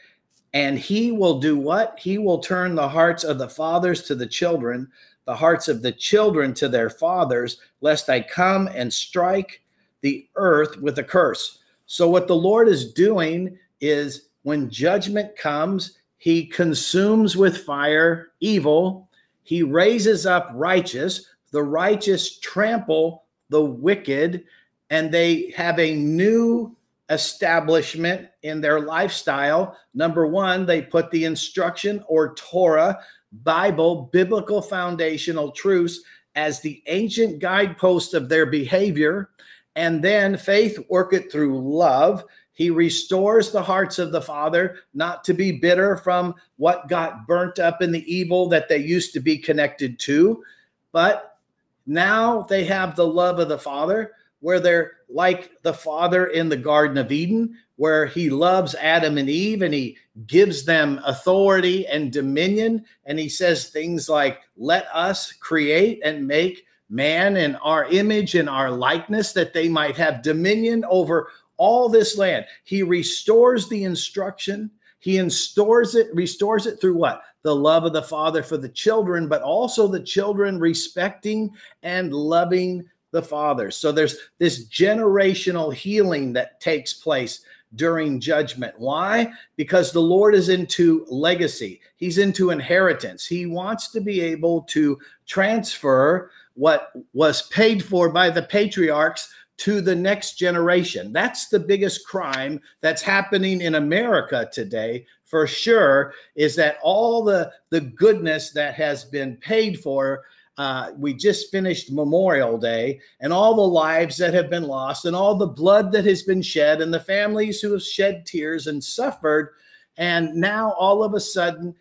and 0.52 0.78
he 0.78 1.12
will 1.12 1.40
do 1.40 1.56
what? 1.56 1.99
He 1.99 2.18
will 2.18 2.40
turn 2.40 2.75
the 2.75 2.90
hearts 2.90 3.25
of 3.25 3.38
the 3.38 3.49
fathers 3.49 4.02
to 4.02 4.14
the 4.14 4.26
children, 4.26 4.90
the 5.25 5.35
hearts 5.35 5.69
of 5.69 5.83
the 5.83 5.93
children 5.93 6.55
to 6.55 6.69
their 6.69 6.91
fathers, 6.91 7.59
lest 7.81 8.09
I 8.11 8.21
come 8.21 8.69
and 8.75 8.93
strike 8.93 9.62
the 10.00 10.29
earth 10.35 10.79
with 10.79 10.99
a 10.99 11.05
curse. 11.05 11.59
So, 11.87 12.09
what 12.09 12.29
the 12.29 12.37
Lord 12.37 12.69
is 12.69 12.93
doing 12.93 13.59
is 13.81 14.29
when 14.43 14.71
judgment 14.71 15.37
comes, 15.37 15.99
he 16.19 16.47
consumes 16.47 17.37
with 17.37 17.64
fire 17.64 18.33
evil, 18.41 19.09
he 19.43 19.62
raises 19.62 20.26
up 20.26 20.50
righteous, 20.55 21.26
the 21.50 21.62
righteous 21.62 22.38
trample 22.38 23.23
the 23.52 23.62
wicked, 23.62 24.45
and 24.91 25.12
they 25.12 25.52
have 25.55 25.79
a 25.79 25.95
new 25.95 26.75
establishment 27.11 28.29
in 28.43 28.61
their 28.61 28.81
lifestyle. 28.81 29.76
Number 29.95 30.26
one, 30.26 30.67
they 30.67 30.83
put 30.83 31.11
the 31.11 31.25
instruction 31.25 32.02
or 32.09 32.35
Torah, 32.35 32.99
Bible, 33.32 34.10
biblical 34.12 34.60
foundational 34.60 35.50
truths 35.50 36.00
as 36.34 36.60
the 36.60 36.82
ancient 36.86 37.38
guidepost 37.38 38.14
of 38.14 38.28
their 38.28 38.46
behavior. 38.46 39.30
And 39.76 40.02
then 40.02 40.36
faith 40.36 40.78
work 40.88 41.12
it 41.12 41.32
through 41.32 41.60
love. 41.60 42.24
He 42.52 42.70
restores 42.70 43.50
the 43.50 43.62
hearts 43.62 43.98
of 43.98 44.12
the 44.12 44.20
Father 44.20 44.76
not 44.92 45.24
to 45.24 45.32
be 45.32 45.52
bitter 45.52 45.96
from 45.96 46.34
what 46.56 46.88
got 46.88 47.26
burnt 47.26 47.58
up 47.58 47.80
in 47.80 47.90
the 47.90 48.12
evil 48.12 48.48
that 48.50 48.68
they 48.68 48.78
used 48.78 49.14
to 49.14 49.20
be 49.20 49.38
connected 49.38 49.98
to, 50.00 50.44
but 50.92 51.38
now 51.86 52.42
they 52.42 52.64
have 52.64 52.94
the 52.94 53.06
love 53.06 53.38
of 53.38 53.48
the 53.48 53.58
Father. 53.58 54.12
Where 54.42 54.61
they're 54.61 54.92
like 55.08 55.50
the 55.62 55.72
Father 55.72 56.26
in 56.26 56.49
the 56.49 56.56
Garden 56.56 56.99
of 56.99 57.12
Eden, 57.12 57.56
where 57.76 58.06
he 58.06 58.28
loves 58.28 58.75
Adam 58.75 59.16
and 59.16 59.30
Eve 59.30 59.62
and 59.62 59.72
he 59.72 59.96
gives 60.26 60.64
them 60.64 61.00
authority 61.04 61.87
and 61.87 62.12
dominion. 62.12 62.84
And 63.06 63.18
he 63.18 63.28
says 63.28 63.68
things 63.68 64.08
like, 64.08 64.40
Let 64.56 64.87
us 64.92 65.32
create 65.32 66.02
and 66.04 66.26
make 66.26 66.66
man 66.90 67.37
in 67.37 67.54
our 67.56 67.87
image 67.87 68.34
and 68.34 68.49
our 68.49 68.70
likeness, 68.70 69.32
that 69.32 69.54
they 69.54 69.68
might 69.68 69.96
have 69.96 70.22
dominion 70.22 70.84
over 70.90 71.28
all 71.56 71.88
this 71.88 72.18
land. 72.18 72.44
He 72.64 72.82
restores 72.82 73.68
the 73.68 73.84
instruction. 73.84 74.70
He 74.99 75.20
restores 75.20 75.94
it, 75.94 76.12
restores 76.14 76.66
it 76.66 76.80
through 76.80 76.96
what? 76.96 77.22
The 77.42 77.54
love 77.54 77.84
of 77.84 77.92
the 77.92 78.02
Father 78.02 78.42
for 78.42 78.56
the 78.56 78.68
children, 78.68 79.28
but 79.28 79.42
also 79.42 79.87
the 79.87 80.02
children 80.02 80.58
respecting 80.58 81.50
and 81.84 82.12
loving 82.12 82.88
the 83.12 83.23
Father. 83.23 83.71
So 83.71 83.92
there's 83.92 84.16
this 84.38 84.69
generational 84.69 85.73
healing 85.73 86.33
that 86.33 86.61
takes 86.61 86.92
place 86.92 87.45
during 87.75 88.21
judgment. 88.21 88.75
Why? 88.78 89.33
Because 89.57 89.92
the 89.92 90.00
Lord 90.00 90.35
is 90.35 90.49
into 90.49 91.07
legacy, 91.09 91.81
He's 91.97 92.19
into 92.19 92.50
inheritance. 92.50 93.25
He 93.25 93.47
wants 93.47 93.90
to 93.92 94.00
be 94.00 94.21
able 94.21 94.62
to 94.62 94.99
transfer 95.26 96.31
what 96.54 96.92
was 97.12 97.49
paid 97.49 97.83
for 97.85 98.11
by 98.11 98.28
the 98.28 98.42
patriarchs 98.42 99.33
to 99.59 99.81
the 99.81 99.95
next 99.95 100.35
generation. 100.35 101.12
That's 101.12 101.49
the 101.49 101.61
biggest 101.61 102.07
crime 102.07 102.61
that's 102.81 103.02
happening 103.02 103.61
in 103.61 103.76
America 103.76 104.50
today, 104.52 105.07
for 105.25 105.47
sure, 105.47 106.14
is 106.35 106.57
that 106.57 106.78
all 106.83 107.23
the, 107.23 107.52
the 107.71 107.81
goodness 107.81 108.50
that 108.52 108.75
has 108.75 109.04
been 109.04 109.37
paid 109.37 109.81
for. 109.81 110.25
Uh, 110.59 110.90
we 110.99 111.14
just 111.14 111.50
finished 111.50 111.90
Memorial 111.90 112.59
Day, 112.59 113.00
and 113.21 113.32
all 113.32 113.54
the 113.54 113.62
lives 113.62 114.16
that 114.18 114.35
have 114.35 114.50
been 114.50 114.64
lost, 114.64 115.06
and 115.06 115.16
all 115.16 115.35
the 115.35 115.47
blood 115.47 115.90
that 115.92 116.04
has 116.04 116.23
been 116.23 116.42
shed, 116.42 116.80
and 116.80 116.92
the 116.92 117.00
families 117.00 117.61
who 117.61 117.73
have 117.73 117.82
shed 117.82 118.26
tears 118.26 118.66
and 118.66 118.82
suffered. 118.82 119.54
And 119.97 120.35
now, 120.35 120.73
all 120.73 121.02
of 121.02 121.14
a 121.14 121.21
sudden, 121.21 121.75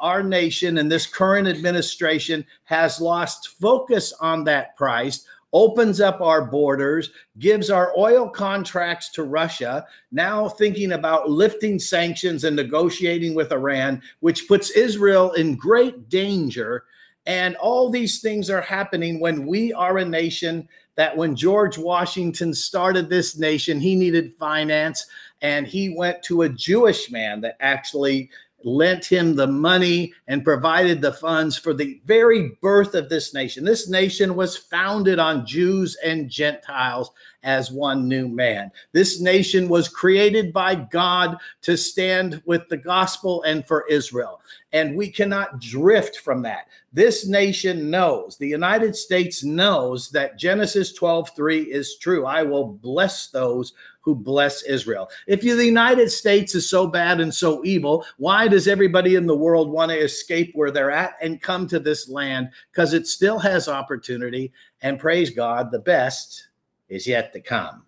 our 0.00 0.22
nation 0.22 0.78
and 0.78 0.90
this 0.90 1.06
current 1.06 1.48
administration 1.48 2.44
has 2.64 3.00
lost 3.00 3.48
focus 3.60 4.12
on 4.20 4.44
that 4.44 4.76
price 4.76 5.24
opens 5.52 6.00
up 6.00 6.20
our 6.20 6.44
borders, 6.44 7.10
gives 7.38 7.70
our 7.70 7.92
oil 7.96 8.28
contracts 8.28 9.10
to 9.10 9.22
Russia, 9.22 9.86
now 10.12 10.48
thinking 10.48 10.92
about 10.92 11.30
lifting 11.30 11.78
sanctions 11.78 12.44
and 12.44 12.54
negotiating 12.54 13.34
with 13.34 13.52
Iran, 13.52 14.02
which 14.20 14.46
puts 14.46 14.70
Israel 14.70 15.32
in 15.32 15.56
great 15.56 16.08
danger. 16.08 16.84
And 17.28 17.56
all 17.56 17.90
these 17.90 18.20
things 18.20 18.48
are 18.48 18.62
happening 18.62 19.20
when 19.20 19.46
we 19.46 19.70
are 19.74 19.98
a 19.98 20.04
nation 20.04 20.66
that 20.94 21.14
when 21.14 21.36
George 21.36 21.76
Washington 21.76 22.54
started 22.54 23.10
this 23.10 23.36
nation, 23.36 23.78
he 23.78 23.94
needed 23.94 24.32
finance 24.38 25.06
and 25.42 25.66
he 25.66 25.94
went 25.94 26.22
to 26.24 26.42
a 26.42 26.48
Jewish 26.48 27.10
man 27.10 27.42
that 27.42 27.58
actually 27.60 28.30
lent 28.64 29.04
him 29.04 29.36
the 29.36 29.46
money 29.46 30.12
and 30.26 30.44
provided 30.44 31.00
the 31.00 31.12
funds 31.12 31.56
for 31.56 31.72
the 31.72 32.00
very 32.04 32.58
birth 32.60 32.94
of 32.94 33.08
this 33.08 33.32
nation. 33.32 33.64
This 33.64 33.88
nation 33.88 34.34
was 34.34 34.56
founded 34.56 35.18
on 35.18 35.46
Jews 35.46 35.96
and 36.04 36.28
Gentiles 36.28 37.10
as 37.44 37.70
one 37.70 38.08
new 38.08 38.26
man. 38.26 38.70
This 38.92 39.20
nation 39.20 39.68
was 39.68 39.88
created 39.88 40.52
by 40.52 40.74
God 40.74 41.36
to 41.62 41.76
stand 41.76 42.42
with 42.46 42.68
the 42.68 42.76
gospel 42.76 43.42
and 43.44 43.64
for 43.64 43.86
Israel. 43.88 44.40
And 44.72 44.96
we 44.96 45.08
cannot 45.08 45.60
drift 45.60 46.18
from 46.18 46.42
that. 46.42 46.66
This 46.92 47.26
nation 47.26 47.90
knows, 47.90 48.36
the 48.36 48.48
United 48.48 48.96
States 48.96 49.44
knows 49.44 50.10
that 50.10 50.38
Genesis 50.38 50.92
12 50.92 51.30
3 51.30 51.62
is 51.62 51.96
true. 51.98 52.26
I 52.26 52.42
will 52.42 52.66
bless 52.66 53.28
those 53.28 53.72
who 54.08 54.14
bless 54.14 54.62
Israel. 54.62 55.10
If 55.26 55.42
the 55.42 55.66
United 55.66 56.10
States 56.10 56.54
is 56.54 56.66
so 56.66 56.86
bad 56.86 57.20
and 57.20 57.34
so 57.34 57.62
evil, 57.62 58.06
why 58.16 58.48
does 58.48 58.66
everybody 58.66 59.16
in 59.16 59.26
the 59.26 59.36
world 59.36 59.70
want 59.70 59.90
to 59.90 59.98
escape 59.98 60.52
where 60.54 60.70
they're 60.70 60.90
at 60.90 61.16
and 61.20 61.42
come 61.42 61.66
to 61.66 61.78
this 61.78 62.08
land? 62.08 62.48
Because 62.72 62.94
it 62.94 63.06
still 63.06 63.38
has 63.38 63.68
opportunity. 63.68 64.50
And 64.80 64.98
praise 64.98 65.28
God, 65.28 65.70
the 65.70 65.80
best 65.80 66.48
is 66.88 67.06
yet 67.06 67.34
to 67.34 67.40
come. 67.42 67.82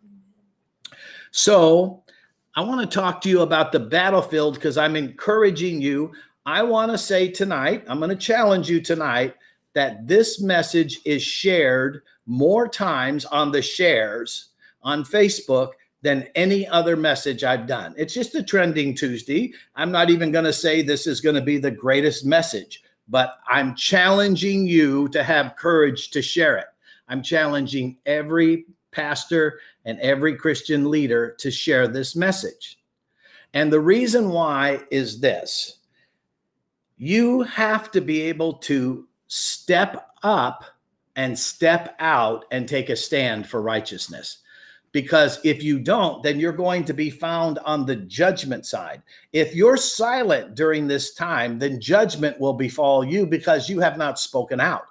So, 1.30 2.04
I 2.54 2.60
want 2.60 2.82
to 2.82 2.94
talk 2.94 3.22
to 3.22 3.30
you 3.30 3.40
about 3.40 3.72
the 3.72 3.80
battlefield 3.80 4.56
because 4.56 4.76
I'm 4.76 4.96
encouraging 4.96 5.80
you. 5.80 6.12
I 6.44 6.62
want 6.62 6.92
to 6.92 6.98
say 6.98 7.28
tonight, 7.30 7.82
I'm 7.88 7.96
going 7.96 8.10
to 8.10 8.16
challenge 8.16 8.68
you 8.68 8.82
tonight 8.82 9.36
that 9.72 10.06
this 10.06 10.38
message 10.42 11.00
is 11.06 11.22
shared 11.22 12.02
more 12.26 12.68
times 12.68 13.24
on 13.24 13.52
the 13.52 13.62
shares 13.62 14.50
on 14.82 15.04
Facebook 15.04 15.70
than 16.02 16.28
any 16.34 16.66
other 16.66 16.96
message 16.96 17.44
I've 17.44 17.66
done. 17.66 17.94
It's 17.96 18.14
just 18.14 18.34
a 18.34 18.42
trending 18.42 18.94
Tuesday. 18.94 19.52
I'm 19.74 19.92
not 19.92 20.10
even 20.10 20.32
going 20.32 20.46
to 20.46 20.52
say 20.52 20.82
this 20.82 21.06
is 21.06 21.20
going 21.20 21.34
to 21.34 21.42
be 21.42 21.58
the 21.58 21.70
greatest 21.70 22.24
message, 22.24 22.82
but 23.08 23.38
I'm 23.48 23.74
challenging 23.74 24.66
you 24.66 25.08
to 25.08 25.22
have 25.22 25.56
courage 25.56 26.10
to 26.10 26.22
share 26.22 26.56
it. 26.56 26.66
I'm 27.08 27.22
challenging 27.22 27.98
every 28.06 28.66
pastor 28.92 29.60
and 29.84 29.98
every 30.00 30.36
Christian 30.36 30.90
leader 30.90 31.34
to 31.38 31.50
share 31.50 31.86
this 31.86 32.16
message. 32.16 32.78
And 33.52 33.72
the 33.72 33.80
reason 33.80 34.30
why 34.30 34.80
is 34.90 35.20
this 35.20 35.78
you 36.96 37.42
have 37.42 37.90
to 37.90 38.00
be 38.00 38.20
able 38.22 38.52
to 38.52 39.08
step 39.26 40.10
up 40.22 40.64
and 41.16 41.38
step 41.38 41.96
out 41.98 42.44
and 42.50 42.68
take 42.68 42.90
a 42.90 42.96
stand 42.96 43.46
for 43.46 43.62
righteousness 43.62 44.38
because 44.92 45.40
if 45.44 45.62
you 45.62 45.78
don't, 45.78 46.22
then 46.22 46.40
you're 46.40 46.52
going 46.52 46.84
to 46.84 46.94
be 46.94 47.10
found 47.10 47.58
on 47.60 47.86
the 47.86 47.96
judgment 47.96 48.66
side. 48.66 49.02
If 49.32 49.54
you're 49.54 49.76
silent 49.76 50.56
during 50.56 50.86
this 50.86 51.14
time, 51.14 51.58
then 51.58 51.80
judgment 51.80 52.40
will 52.40 52.54
befall 52.54 53.04
you 53.04 53.26
because 53.26 53.68
you 53.68 53.80
have 53.80 53.96
not 53.96 54.18
spoken 54.18 54.60
out. 54.60 54.86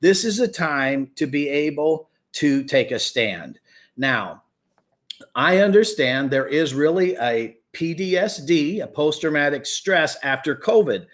This 0.00 0.24
is 0.24 0.40
a 0.40 0.48
time 0.48 1.10
to 1.16 1.26
be 1.26 1.48
able 1.48 2.08
to 2.32 2.64
take 2.64 2.90
a 2.90 2.98
stand. 2.98 3.58
Now, 3.96 4.42
I 5.34 5.58
understand 5.58 6.30
there 6.30 6.48
is 6.48 6.74
really 6.74 7.14
a 7.16 7.56
PTSD, 7.74 8.82
a 8.82 8.86
post 8.86 9.20
traumatic 9.20 9.66
stress 9.66 10.16
after 10.22 10.56
COVID. 10.56 11.06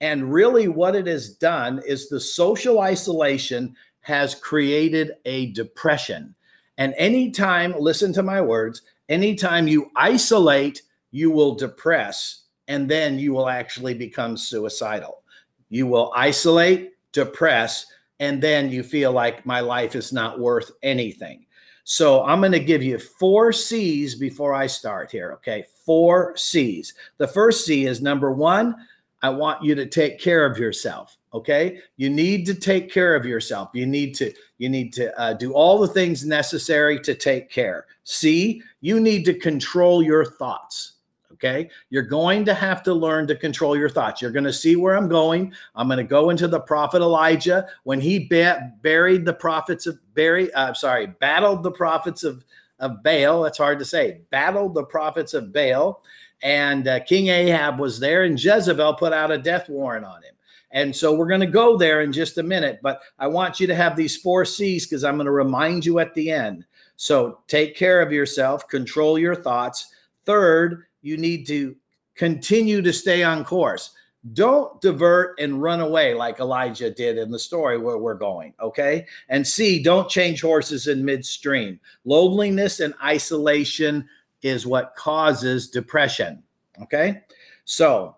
And 0.00 0.32
really, 0.32 0.68
what 0.68 0.94
it 0.94 1.06
has 1.06 1.30
done 1.30 1.82
is 1.86 2.08
the 2.08 2.20
social 2.20 2.80
isolation 2.80 3.74
has 4.00 4.34
created 4.34 5.12
a 5.24 5.46
depression 5.52 6.35
and 6.78 6.94
anytime, 6.96 7.74
listen 7.78 8.12
to 8.14 8.22
my 8.22 8.40
words, 8.40 8.82
anytime 9.08 9.68
you 9.68 9.90
isolate, 9.96 10.82
you 11.10 11.30
will 11.30 11.54
depress, 11.54 12.42
and 12.68 12.88
then 12.88 13.18
you 13.18 13.32
will 13.32 13.48
actually 13.48 13.94
become 13.94 14.36
suicidal. 14.36 15.22
You 15.68 15.86
will 15.86 16.12
isolate, 16.14 16.92
depress, 17.12 17.86
and 18.20 18.42
then 18.42 18.70
you 18.70 18.82
feel 18.82 19.12
like 19.12 19.46
my 19.46 19.60
life 19.60 19.94
is 19.94 20.12
not 20.12 20.38
worth 20.38 20.70
anything. 20.82 21.46
So 21.84 22.24
I'm 22.24 22.40
going 22.40 22.52
to 22.52 22.60
give 22.60 22.82
you 22.82 22.98
four 22.98 23.52
C's 23.52 24.16
before 24.16 24.54
I 24.54 24.66
start 24.66 25.10
here. 25.10 25.32
Okay. 25.34 25.64
Four 25.84 26.36
C's. 26.36 26.94
The 27.18 27.28
first 27.28 27.64
C 27.64 27.86
is 27.86 28.02
number 28.02 28.32
one, 28.32 28.74
I 29.22 29.30
want 29.30 29.62
you 29.62 29.74
to 29.76 29.86
take 29.86 30.20
care 30.20 30.44
of 30.44 30.58
yourself 30.58 31.16
okay? 31.36 31.78
You 31.96 32.10
need 32.10 32.46
to 32.46 32.54
take 32.54 32.92
care 32.92 33.14
of 33.14 33.24
yourself. 33.24 33.70
You 33.72 33.86
need 33.86 34.14
to 34.16 34.32
you 34.58 34.68
need 34.68 34.92
to 34.94 35.18
uh, 35.20 35.34
do 35.34 35.52
all 35.52 35.78
the 35.78 35.88
things 35.88 36.24
necessary 36.24 36.98
to 37.00 37.14
take 37.14 37.50
care. 37.50 37.86
C 38.04 38.62
you 38.80 39.00
need 39.00 39.24
to 39.26 39.34
control 39.34 40.02
your 40.02 40.24
thoughts 40.24 40.92
okay? 41.32 41.68
You're 41.90 42.02
going 42.02 42.46
to 42.46 42.54
have 42.54 42.82
to 42.84 42.94
learn 42.94 43.26
to 43.26 43.36
control 43.36 43.76
your 43.76 43.90
thoughts. 43.90 44.22
You're 44.22 44.30
going 44.30 44.44
to 44.44 44.52
see 44.52 44.74
where 44.74 44.96
i'm 44.96 45.06
going. 45.08 45.52
I'm 45.74 45.86
going 45.86 45.98
to 45.98 46.04
go 46.04 46.30
into 46.30 46.48
the 46.48 46.60
prophet 46.60 47.02
elijah. 47.02 47.68
When 47.84 48.00
he 48.00 48.26
ba- 48.26 48.72
buried 48.80 49.26
the 49.26 49.34
prophets 49.34 49.86
of 49.86 49.98
barry 50.16 50.52
uh, 50.54 50.74
sorry 50.74 51.06
battled 51.06 51.62
the 51.62 51.70
prophets 51.70 52.24
of 52.24 52.44
of 52.80 53.02
baal 53.02 53.42
that's 53.42 53.58
hard 53.58 53.78
to 53.78 53.84
say 53.84 54.22
battled 54.30 54.74
the 54.74 54.84
prophets 54.84 55.34
of 55.34 55.52
baal 55.52 56.02
and 56.42 56.88
uh, 56.88 57.00
king 57.00 57.28
ahab 57.28 57.78
was 57.78 58.00
there 58.00 58.24
and 58.24 58.42
jezebel 58.42 58.94
put 58.94 59.12
out 59.12 59.30
a 59.30 59.38
death 59.38 59.68
warrant 59.68 60.04
on 60.04 60.22
him 60.22 60.34
and 60.72 60.94
so 60.94 61.14
we're 61.14 61.28
going 61.28 61.40
to 61.40 61.46
go 61.46 61.76
there 61.76 62.02
in 62.02 62.12
just 62.12 62.38
a 62.38 62.42
minute, 62.42 62.80
but 62.82 63.00
I 63.18 63.28
want 63.28 63.60
you 63.60 63.66
to 63.66 63.74
have 63.74 63.96
these 63.96 64.16
four 64.16 64.44
C's 64.44 64.86
because 64.86 65.04
I'm 65.04 65.16
going 65.16 65.26
to 65.26 65.32
remind 65.32 65.86
you 65.86 65.98
at 66.00 66.14
the 66.14 66.30
end. 66.30 66.64
So 66.96 67.40
take 67.46 67.76
care 67.76 68.02
of 68.02 68.12
yourself, 68.12 68.68
control 68.68 69.18
your 69.18 69.34
thoughts. 69.34 69.92
Third, 70.24 70.86
you 71.02 71.16
need 71.16 71.46
to 71.46 71.76
continue 72.14 72.82
to 72.82 72.92
stay 72.92 73.22
on 73.22 73.44
course. 73.44 73.92
Don't 74.32 74.80
divert 74.80 75.38
and 75.38 75.62
run 75.62 75.80
away 75.80 76.14
like 76.14 76.40
Elijah 76.40 76.90
did 76.90 77.16
in 77.16 77.30
the 77.30 77.38
story 77.38 77.78
where 77.78 77.98
we're 77.98 78.14
going. 78.14 78.54
Okay. 78.60 79.06
And 79.28 79.46
C, 79.46 79.80
don't 79.80 80.08
change 80.08 80.40
horses 80.40 80.88
in 80.88 81.04
midstream. 81.04 81.78
Loneliness 82.04 82.80
and 82.80 82.94
isolation 83.04 84.08
is 84.42 84.66
what 84.66 84.96
causes 84.96 85.70
depression. 85.70 86.42
Okay. 86.82 87.22
So 87.66 88.16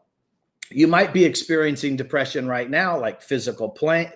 you 0.70 0.87
might 0.87 1.12
be 1.12 1.25
experiencing 1.25 1.96
depression 1.96 2.46
right 2.46 2.68
now, 2.68 2.98
like 2.98 3.22
physical 3.22 3.70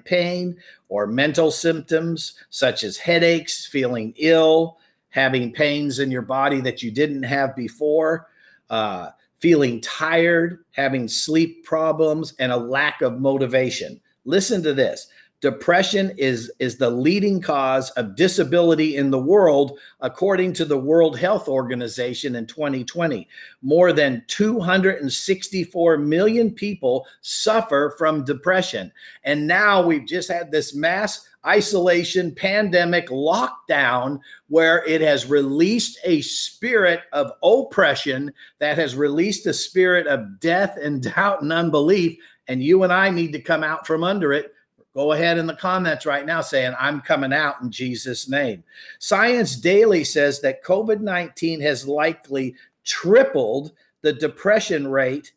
pain 0.04 0.56
or 0.88 1.06
mental 1.06 1.50
symptoms 1.50 2.34
such 2.50 2.84
as 2.84 2.96
headaches, 2.96 3.66
feeling 3.66 4.12
ill, 4.16 4.78
having 5.10 5.52
pains 5.52 5.98
in 5.98 6.10
your 6.10 6.22
body 6.22 6.60
that 6.60 6.82
you 6.82 6.90
didn't 6.90 7.22
have 7.22 7.54
before, 7.56 8.28
uh, 8.70 9.10
feeling 9.40 9.80
tired, 9.80 10.64
having 10.72 11.08
sleep 11.08 11.64
problems, 11.64 12.34
and 12.38 12.52
a 12.52 12.56
lack 12.56 13.02
of 13.02 13.20
motivation. 13.20 14.00
Listen 14.24 14.62
to 14.62 14.72
this 14.72 15.08
depression 15.42 16.12
is 16.16 16.50
is 16.60 16.78
the 16.78 16.88
leading 16.88 17.40
cause 17.40 17.90
of 17.90 18.14
disability 18.14 18.96
in 18.96 19.10
the 19.10 19.18
world 19.18 19.78
according 20.00 20.52
to 20.52 20.64
the 20.64 20.78
World 20.78 21.18
Health 21.18 21.48
Organization 21.48 22.36
in 22.36 22.46
2020 22.46 23.28
more 23.60 23.92
than 23.92 24.24
264 24.28 25.98
million 25.98 26.50
people 26.52 27.06
suffer 27.20 27.94
from 27.98 28.24
depression. 28.24 28.90
And 29.24 29.46
now 29.46 29.82
we've 29.82 30.06
just 30.06 30.30
had 30.30 30.50
this 30.50 30.74
mass 30.74 31.28
isolation 31.44 32.32
pandemic 32.32 33.08
lockdown 33.08 34.20
where 34.48 34.84
it 34.86 35.00
has 35.00 35.26
released 35.26 35.98
a 36.04 36.20
spirit 36.20 37.00
of 37.12 37.32
oppression 37.42 38.32
that 38.60 38.78
has 38.78 38.94
released 38.94 39.46
a 39.46 39.52
spirit 39.52 40.06
of 40.06 40.38
death 40.38 40.78
and 40.80 41.02
doubt 41.02 41.42
and 41.42 41.52
unbelief. 41.52 42.16
And 42.46 42.62
you 42.62 42.84
and 42.84 42.92
I 42.92 43.10
need 43.10 43.32
to 43.32 43.40
come 43.40 43.64
out 43.64 43.88
from 43.88 44.04
under 44.04 44.32
it 44.32 44.52
Go 44.94 45.12
ahead 45.12 45.38
in 45.38 45.46
the 45.46 45.54
comments 45.54 46.04
right 46.04 46.26
now 46.26 46.42
saying, 46.42 46.74
I'm 46.78 47.00
coming 47.00 47.32
out 47.32 47.62
in 47.62 47.70
Jesus' 47.70 48.28
name. 48.28 48.62
Science 48.98 49.56
Daily 49.56 50.04
says 50.04 50.40
that 50.40 50.62
COVID 50.62 51.00
19 51.00 51.60
has 51.60 51.88
likely 51.88 52.54
tripled 52.84 53.72
the 54.02 54.12
depression 54.12 54.86
rate 54.86 55.32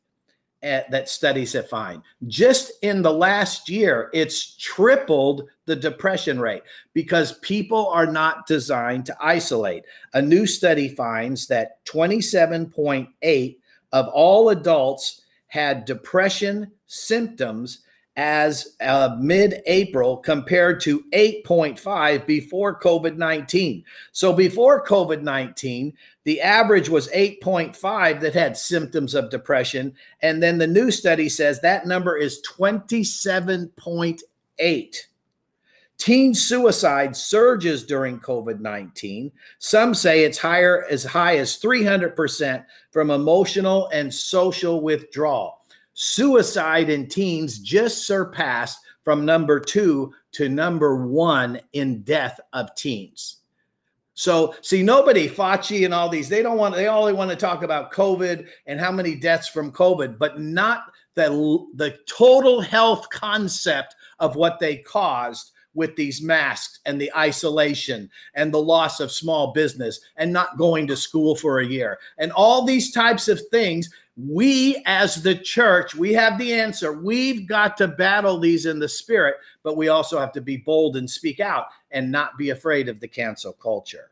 at, 0.62 0.90
that 0.92 1.08
studies 1.08 1.54
have 1.54 1.70
found. 1.70 2.02
Just 2.28 2.72
in 2.82 3.02
the 3.02 3.14
last 3.14 3.70
year, 3.70 4.10
it's 4.14 4.58
tripled 4.58 5.48
the 5.66 5.76
depression 5.76 6.40
rate 6.40 6.64
because 6.94 7.40
people 7.40 7.88
are 7.88 8.08
not 8.08 8.48
designed 8.48 9.06
to 9.06 9.18
isolate. 9.22 9.84
A 10.16 10.22
new 10.22 10.46
study 10.46 10.90
finds 10.90 11.48
that 11.48 11.86
27.8 11.86 13.58
of 13.94 14.08
all 14.10 14.50
adults 14.50 15.22
had 15.48 15.86
depression 15.86 16.72
symptoms 16.88 17.85
as 18.18 18.76
uh, 18.82 19.16
mid 19.20 19.62
April 19.66 20.18
compared 20.18 20.82
to 20.82 21.06
8.5 21.14 22.26
before 22.26 22.78
COVID 22.80 23.18
19. 23.18 23.84
So 24.12 24.34
before 24.34 24.86
COVID 24.86 25.22
19, 25.22 25.94
the 26.24 26.42
average 26.42 26.90
was 26.90 27.08
8.5 27.10 28.20
that 28.22 28.34
had 28.34 28.58
symptoms 28.58 29.14
of 29.16 29.30
depression. 29.30 29.94
And 30.22 30.42
then 30.42 30.58
the 30.58 30.68
new 30.68 30.92
study 30.92 31.28
says 31.30 31.62
that 31.62 31.86
number 31.86 32.18
is 32.18 32.42
27.8. 32.58 34.96
Teen 35.98 36.34
suicide 36.34 37.16
surges 37.16 37.86
during 37.86 38.20
COVID 38.20 38.60
19. 38.60 39.32
Some 39.60 39.94
say 39.94 40.24
it's 40.24 40.38
higher 40.38 40.86
as 40.90 41.06
high 41.06 41.38
as 41.38 41.58
300% 41.58 42.66
from 42.92 43.12
emotional 43.12 43.88
and 43.94 44.14
social 44.14 44.82
withdrawal 44.82 45.55
suicide 45.96 46.90
in 46.90 47.08
teens 47.08 47.58
just 47.58 48.06
surpassed 48.06 48.80
from 49.04 49.26
number 49.26 49.60
two 49.60 50.14
to 50.34 50.50
number 50.50 51.06
one 51.08 51.60
in 51.74 52.02
death 52.04 52.40
of 52.54 52.76
teens. 52.76 53.38
So, 54.14 54.56
see, 54.62 54.82
nobody, 54.82 55.28
Fauci 55.28 55.84
and 55.84 55.94
all 55.94 56.08
these, 56.08 56.30
they 56.30 56.42
don't 56.42 56.58
want, 56.58 56.76
they 56.76 56.88
only 56.88 57.12
want 57.12 57.32
to 57.32 57.36
talk 57.36 57.64
about 57.64 57.92
COVID 57.92 58.48
and 58.66 58.80
how 58.80 58.92
many 58.92 59.16
deaths 59.16 59.50
from 59.50 59.72
COVID, 59.72 60.18
but 60.18 60.40
not 60.40 60.84
the, 61.16 61.30
the 61.76 61.98
total 62.08 62.62
health 62.62 63.10
concept 63.10 63.96
of 64.20 64.36
what 64.36 64.60
they 64.60 64.78
caused 64.78 65.52
with 65.76 65.96
these 65.96 66.22
masks 66.22 66.80
and 66.86 67.00
the 67.00 67.14
isolation 67.16 68.10
and 68.34 68.52
the 68.52 68.62
loss 68.62 69.00
of 69.00 69.12
small 69.12 69.52
business 69.54 70.00
and 70.18 70.32
not 70.32 70.58
going 70.58 70.88
to 70.88 70.96
school 70.96 71.36
for 71.36 71.60
a 71.60 71.66
year 71.66 72.00
and 72.18 72.32
all 72.32 72.66
these 72.66 72.92
types 72.92 73.28
of 73.28 73.40
things 73.52 73.90
we 74.18 74.82
as 74.86 75.22
the 75.22 75.36
church 75.36 75.94
we 75.94 76.14
have 76.14 76.38
the 76.38 76.54
answer. 76.54 76.94
We've 76.94 77.46
got 77.46 77.76
to 77.78 77.88
battle 77.88 78.40
these 78.40 78.66
in 78.66 78.80
the 78.80 78.90
spirit 78.90 79.36
but 79.62 79.78
we 79.78 79.90
also 79.90 80.18
have 80.20 80.32
to 80.34 80.42
be 80.42 80.58
bold 80.58 80.96
and 80.96 81.10
speak 81.10 81.40
out 81.40 81.68
and 81.92 82.12
not 82.12 82.38
be 82.38 82.50
afraid 82.50 82.88
of 82.88 83.00
the 83.00 83.08
cancel 83.08 83.54
culture. 83.54 84.10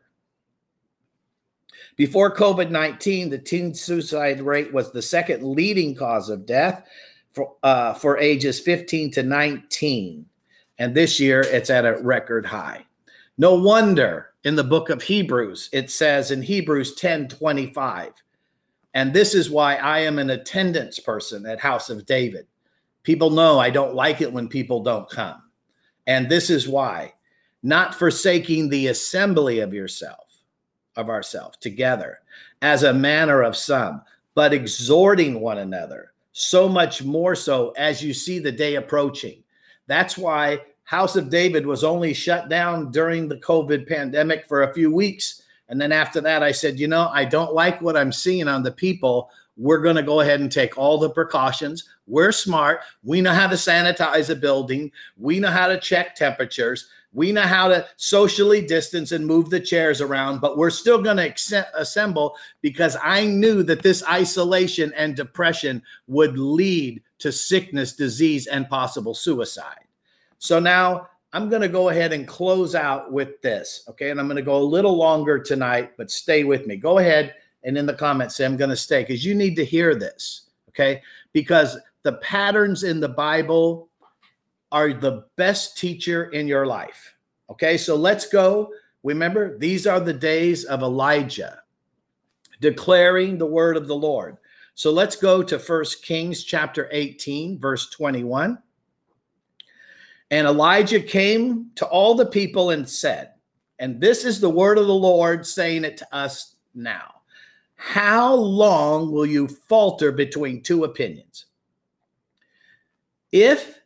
Before 1.96 2.34
covid-19 2.34 3.30
the 3.30 3.38
teen 3.38 3.74
suicide 3.74 4.40
rate 4.42 4.72
was 4.72 4.92
the 4.92 5.02
second 5.02 5.42
leading 5.42 5.94
cause 5.94 6.28
of 6.28 6.44
death 6.44 6.86
for, 7.32 7.54
uh, 7.62 7.94
for 7.94 8.18
ages 8.18 8.60
15 8.60 9.10
to 9.12 9.22
19 9.22 10.26
and 10.78 10.94
this 10.94 11.18
year 11.20 11.40
it's 11.40 11.70
at 11.70 11.86
a 11.86 11.98
record 12.02 12.46
high 12.46 12.84
no 13.38 13.54
wonder 13.54 14.30
in 14.44 14.56
the 14.56 14.64
book 14.64 14.90
of 14.90 15.02
hebrews 15.02 15.68
it 15.72 15.90
says 15.90 16.30
in 16.30 16.42
hebrews 16.42 16.94
10 16.94 17.28
25 17.28 18.12
and 18.94 19.12
this 19.12 19.34
is 19.34 19.50
why 19.50 19.74
I 19.74 19.98
am 20.00 20.18
an 20.18 20.30
attendance 20.30 21.00
person 21.00 21.44
at 21.46 21.58
House 21.58 21.90
of 21.90 22.06
David. 22.06 22.46
People 23.02 23.30
know 23.30 23.58
I 23.58 23.68
don't 23.68 23.94
like 23.94 24.20
it 24.20 24.32
when 24.32 24.48
people 24.48 24.82
don't 24.82 25.10
come. 25.10 25.42
And 26.06 26.28
this 26.28 26.48
is 26.48 26.68
why 26.68 27.12
not 27.62 27.94
forsaking 27.94 28.68
the 28.68 28.88
assembly 28.88 29.60
of 29.60 29.74
yourself, 29.74 30.42
of 30.96 31.08
ourselves 31.08 31.56
together, 31.56 32.18
as 32.62 32.82
a 32.82 32.94
manner 32.94 33.42
of 33.42 33.56
some, 33.56 34.02
but 34.34 34.52
exhorting 34.52 35.40
one 35.40 35.58
another, 35.58 36.12
so 36.32 36.68
much 36.68 37.02
more 37.02 37.34
so 37.34 37.70
as 37.70 38.02
you 38.02 38.12
see 38.12 38.38
the 38.38 38.52
day 38.52 38.74
approaching. 38.74 39.42
That's 39.86 40.16
why 40.16 40.60
House 40.84 41.16
of 41.16 41.30
David 41.30 41.66
was 41.66 41.84
only 41.84 42.14
shut 42.14 42.48
down 42.48 42.90
during 42.90 43.28
the 43.28 43.36
COVID 43.36 43.88
pandemic 43.88 44.46
for 44.46 44.62
a 44.62 44.74
few 44.74 44.92
weeks 44.92 45.42
and 45.68 45.80
then 45.80 45.92
after 45.92 46.20
that, 46.20 46.42
I 46.42 46.52
said, 46.52 46.78
you 46.78 46.88
know, 46.88 47.08
I 47.12 47.24
don't 47.24 47.54
like 47.54 47.80
what 47.80 47.96
I'm 47.96 48.12
seeing 48.12 48.48
on 48.48 48.62
the 48.62 48.72
people. 48.72 49.30
We're 49.56 49.80
going 49.80 49.96
to 49.96 50.02
go 50.02 50.20
ahead 50.20 50.40
and 50.40 50.50
take 50.50 50.76
all 50.76 50.98
the 50.98 51.10
precautions. 51.10 51.88
We're 52.06 52.32
smart. 52.32 52.80
We 53.02 53.20
know 53.20 53.32
how 53.32 53.46
to 53.46 53.56
sanitize 53.56 54.28
a 54.28 54.34
building. 54.34 54.90
We 55.16 55.40
know 55.40 55.50
how 55.50 55.68
to 55.68 55.80
check 55.80 56.16
temperatures. 56.16 56.88
We 57.12 57.30
know 57.30 57.42
how 57.42 57.68
to 57.68 57.86
socially 57.96 58.66
distance 58.66 59.12
and 59.12 59.24
move 59.24 59.48
the 59.48 59.60
chairs 59.60 60.00
around, 60.00 60.40
but 60.40 60.58
we're 60.58 60.70
still 60.70 61.00
going 61.00 61.16
to 61.16 61.66
assemble 61.74 62.36
because 62.60 62.96
I 63.02 63.26
knew 63.26 63.62
that 63.62 63.82
this 63.82 64.04
isolation 64.08 64.92
and 64.96 65.14
depression 65.14 65.80
would 66.08 66.36
lead 66.36 67.00
to 67.18 67.32
sickness, 67.32 67.94
disease, 67.94 68.46
and 68.46 68.68
possible 68.68 69.14
suicide. 69.14 69.84
So 70.38 70.58
now 70.58 71.08
I'm 71.32 71.48
going 71.48 71.62
to 71.62 71.68
go 71.68 71.88
ahead 71.88 72.12
and 72.12 72.28
close 72.28 72.74
out 72.74 73.10
with 73.10 73.40
this. 73.42 73.84
Okay. 73.88 74.10
And 74.10 74.20
I'm 74.20 74.26
going 74.26 74.36
to 74.36 74.42
go 74.42 74.56
a 74.56 74.62
little 74.62 74.96
longer 74.96 75.38
tonight, 75.38 75.92
but 75.96 76.10
stay 76.10 76.44
with 76.44 76.66
me. 76.66 76.76
Go 76.76 76.98
ahead 76.98 77.34
and 77.64 77.76
in 77.76 77.86
the 77.86 77.94
comments 77.94 78.36
say, 78.36 78.44
I'm 78.44 78.56
going 78.56 78.70
to 78.70 78.76
stay 78.76 79.02
because 79.02 79.24
you 79.24 79.34
need 79.34 79.56
to 79.56 79.64
hear 79.64 79.94
this. 79.94 80.50
Okay. 80.68 81.02
Because 81.32 81.76
the 82.02 82.14
patterns 82.14 82.84
in 82.84 83.00
the 83.00 83.08
Bible 83.08 83.88
are 84.70 84.92
the 84.92 85.24
best 85.36 85.78
teacher 85.78 86.26
in 86.26 86.46
your 86.46 86.66
life. 86.66 87.16
Okay. 87.50 87.78
So 87.78 87.96
let's 87.96 88.28
go. 88.28 88.70
Remember, 89.02 89.58
these 89.58 89.86
are 89.86 90.00
the 90.00 90.12
days 90.12 90.64
of 90.64 90.82
Elijah 90.82 91.62
declaring 92.60 93.38
the 93.38 93.46
word 93.46 93.76
of 93.76 93.88
the 93.88 93.96
Lord. 93.96 94.38
So 94.74 94.90
let's 94.90 95.16
go 95.16 95.42
to 95.42 95.58
First 95.58 96.04
Kings 96.04 96.42
chapter 96.44 96.88
18, 96.90 97.58
verse 97.58 97.88
21. 97.90 98.58
And 100.30 100.46
Elijah 100.46 101.00
came 101.00 101.70
to 101.76 101.86
all 101.86 102.14
the 102.14 102.26
people 102.26 102.70
and 102.70 102.88
said, 102.88 103.30
and 103.78 104.00
this 104.00 104.24
is 104.24 104.40
the 104.40 104.50
word 104.50 104.78
of 104.78 104.86
the 104.86 104.94
Lord 104.94 105.46
saying 105.46 105.84
it 105.84 105.96
to 105.98 106.14
us 106.14 106.56
now. 106.74 107.14
How 107.76 108.34
long 108.34 109.12
will 109.12 109.26
you 109.26 109.46
falter 109.46 110.10
between 110.10 110.62
two 110.62 110.84
opinions? 110.84 111.46
If 113.30 113.80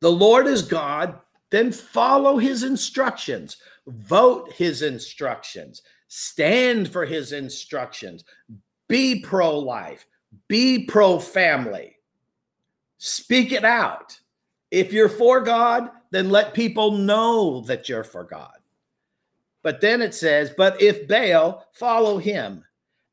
the 0.00 0.12
Lord 0.12 0.46
is 0.46 0.62
God, 0.62 1.18
then 1.50 1.72
follow 1.72 2.36
his 2.36 2.62
instructions, 2.62 3.56
vote 3.86 4.52
his 4.52 4.82
instructions, 4.82 5.82
stand 6.08 6.88
for 6.88 7.04
his 7.04 7.32
instructions, 7.32 8.24
be 8.88 9.20
pro 9.20 9.58
life, 9.58 10.06
be 10.48 10.84
pro 10.84 11.18
family, 11.18 11.96
speak 12.98 13.52
it 13.52 13.64
out. 13.64 14.18
If 14.70 14.92
you're 14.92 15.08
for 15.08 15.40
God, 15.40 15.90
then 16.10 16.30
let 16.30 16.54
people 16.54 16.92
know 16.92 17.60
that 17.62 17.88
you're 17.88 18.04
for 18.04 18.24
God. 18.24 18.58
But 19.62 19.80
then 19.80 20.02
it 20.02 20.14
says, 20.14 20.52
But 20.56 20.80
if 20.80 21.08
Baal, 21.08 21.66
follow 21.72 22.18
him. 22.18 22.64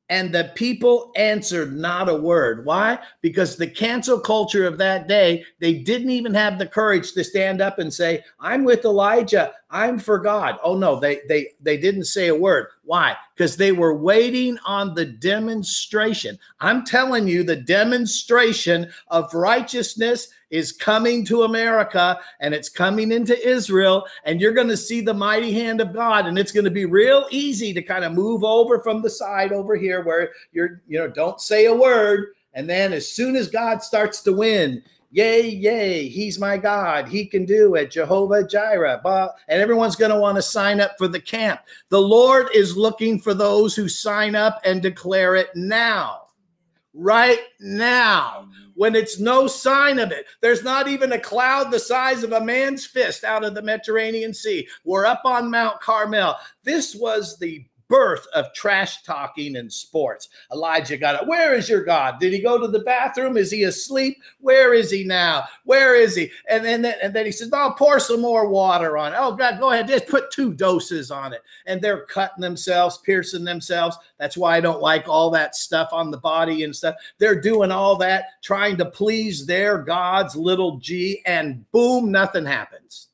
And 0.09 0.35
the 0.35 0.51
people 0.55 1.13
answered 1.15 1.73
not 1.73 2.09
a 2.09 2.15
word. 2.15 2.65
Why? 2.65 2.99
Because 3.21 3.55
the 3.55 3.67
cancel 3.67 4.19
culture 4.19 4.65
of 4.65 4.77
that 4.77 5.07
day, 5.07 5.45
they 5.59 5.75
didn't 5.75 6.09
even 6.09 6.33
have 6.33 6.59
the 6.59 6.67
courage 6.67 7.13
to 7.13 7.23
stand 7.23 7.61
up 7.61 7.79
and 7.79 7.93
say, 7.93 8.21
I'm 8.37 8.65
with 8.65 8.83
Elijah. 8.83 9.53
I'm 9.71 9.99
for 9.99 10.19
God. 10.19 10.59
Oh 10.63 10.77
no, 10.77 10.99
they 10.99 11.21
they 11.29 11.53
they 11.61 11.77
didn't 11.77 12.03
say 12.03 12.27
a 12.27 12.35
word. 12.35 12.67
Why? 12.83 13.15
Because 13.33 13.55
they 13.55 13.71
were 13.71 13.95
waiting 13.95 14.57
on 14.65 14.93
the 14.93 15.05
demonstration. 15.05 16.37
I'm 16.59 16.85
telling 16.85 17.25
you, 17.27 17.43
the 17.43 17.55
demonstration 17.55 18.91
of 19.07 19.33
righteousness 19.33 20.27
is 20.49 20.73
coming 20.73 21.25
to 21.25 21.43
America 21.43 22.19
and 22.41 22.53
it's 22.53 22.67
coming 22.67 23.13
into 23.13 23.47
Israel, 23.47 24.05
and 24.25 24.41
you're 24.41 24.51
going 24.51 24.67
to 24.67 24.75
see 24.75 24.99
the 24.99 25.13
mighty 25.13 25.53
hand 25.53 25.79
of 25.79 25.93
God, 25.93 26.27
and 26.27 26.37
it's 26.37 26.51
going 26.51 26.65
to 26.65 26.71
be 26.71 26.85
real 26.85 27.25
easy 27.31 27.73
to 27.73 27.81
kind 27.81 28.03
of 28.03 28.11
move 28.11 28.43
over 28.43 28.79
from 28.79 29.01
the 29.01 29.09
side 29.09 29.53
over 29.53 29.77
here 29.77 30.03
where 30.03 30.31
you're, 30.51 30.81
you 30.87 30.99
know, 30.99 31.07
don't 31.07 31.39
say 31.39 31.67
a 31.67 31.73
word. 31.73 32.33
And 32.53 32.69
then 32.69 32.91
as 32.91 33.07
soon 33.07 33.37
as 33.37 33.47
God 33.47 33.81
starts 33.81 34.21
to 34.23 34.33
win, 34.33 34.83
Yay, 35.13 35.49
yay, 35.49 36.07
he's 36.07 36.39
my 36.39 36.55
God. 36.55 37.05
He 37.05 37.25
can 37.25 37.43
do 37.43 37.75
it. 37.75 37.91
Jehovah 37.91 38.47
Jireh. 38.47 39.01
And 39.49 39.61
everyone's 39.61 39.97
going 39.97 40.11
to 40.11 40.19
want 40.19 40.37
to 40.37 40.41
sign 40.41 40.79
up 40.79 40.97
for 40.97 41.09
the 41.09 41.19
camp. 41.19 41.59
The 41.89 42.01
Lord 42.01 42.47
is 42.55 42.77
looking 42.77 43.19
for 43.19 43.33
those 43.33 43.75
who 43.75 43.89
sign 43.89 44.35
up 44.35 44.61
and 44.63 44.81
declare 44.81 45.35
it 45.35 45.49
now. 45.53 46.19
Right 46.93 47.39
now, 47.59 48.47
when 48.75 48.95
it's 48.95 49.19
no 49.19 49.47
sign 49.47 49.99
of 49.99 50.11
it, 50.11 50.25
there's 50.41 50.63
not 50.63 50.87
even 50.87 51.11
a 51.11 51.19
cloud 51.19 51.71
the 51.71 51.79
size 51.79 52.23
of 52.23 52.31
a 52.31 52.43
man's 52.43 52.85
fist 52.85 53.23
out 53.23 53.43
of 53.43 53.53
the 53.53 53.61
Mediterranean 53.61 54.33
Sea. 54.33 54.67
We're 54.85 55.05
up 55.05 55.21
on 55.25 55.51
Mount 55.51 55.79
Carmel. 55.81 56.35
This 56.63 56.95
was 56.95 57.37
the 57.37 57.65
birth 57.91 58.25
of 58.33 58.53
trash 58.53 59.03
talking 59.03 59.57
in 59.57 59.69
sports. 59.69 60.29
Elijah 60.51 60.97
got 60.97 61.21
it. 61.21 61.27
Where 61.27 61.53
is 61.53 61.67
your 61.67 61.83
God? 61.83 62.19
Did 62.21 62.31
he 62.31 62.41
go 62.41 62.57
to 62.57 62.69
the 62.69 62.79
bathroom? 62.79 63.35
Is 63.35 63.51
he 63.51 63.63
asleep? 63.63 64.17
Where 64.39 64.73
is 64.73 64.89
he 64.89 65.03
now? 65.03 65.43
Where 65.65 65.93
is 65.93 66.15
he? 66.15 66.31
And 66.49 66.63
then, 66.63 66.85
and 66.85 67.13
then 67.13 67.25
he 67.25 67.33
says, 67.33 67.51
"I'll 67.51 67.73
pour 67.73 67.99
some 67.99 68.21
more 68.21 68.47
water 68.47 68.97
on 68.97 69.11
it. 69.11 69.17
Oh 69.19 69.35
God, 69.35 69.59
go 69.59 69.71
ahead. 69.71 69.89
Just 69.89 70.07
put 70.07 70.31
two 70.31 70.53
doses 70.53 71.11
on 71.11 71.33
it. 71.33 71.43
And 71.65 71.81
they're 71.81 72.05
cutting 72.05 72.41
themselves, 72.41 72.99
piercing 72.99 73.43
themselves. 73.43 73.97
That's 74.17 74.37
why 74.37 74.55
I 74.55 74.61
don't 74.61 74.81
like 74.81 75.09
all 75.09 75.29
that 75.31 75.55
stuff 75.55 75.89
on 75.91 76.11
the 76.11 76.17
body 76.17 76.63
and 76.63 76.73
stuff. 76.73 76.95
They're 77.17 77.39
doing 77.41 77.71
all 77.71 77.97
that, 77.97 78.41
trying 78.41 78.77
to 78.77 78.85
please 78.85 79.45
their 79.45 79.79
God's 79.79 80.37
little 80.37 80.77
g, 80.77 81.21
and 81.25 81.69
boom, 81.71 82.09
nothing 82.09 82.45
happens. 82.45 83.09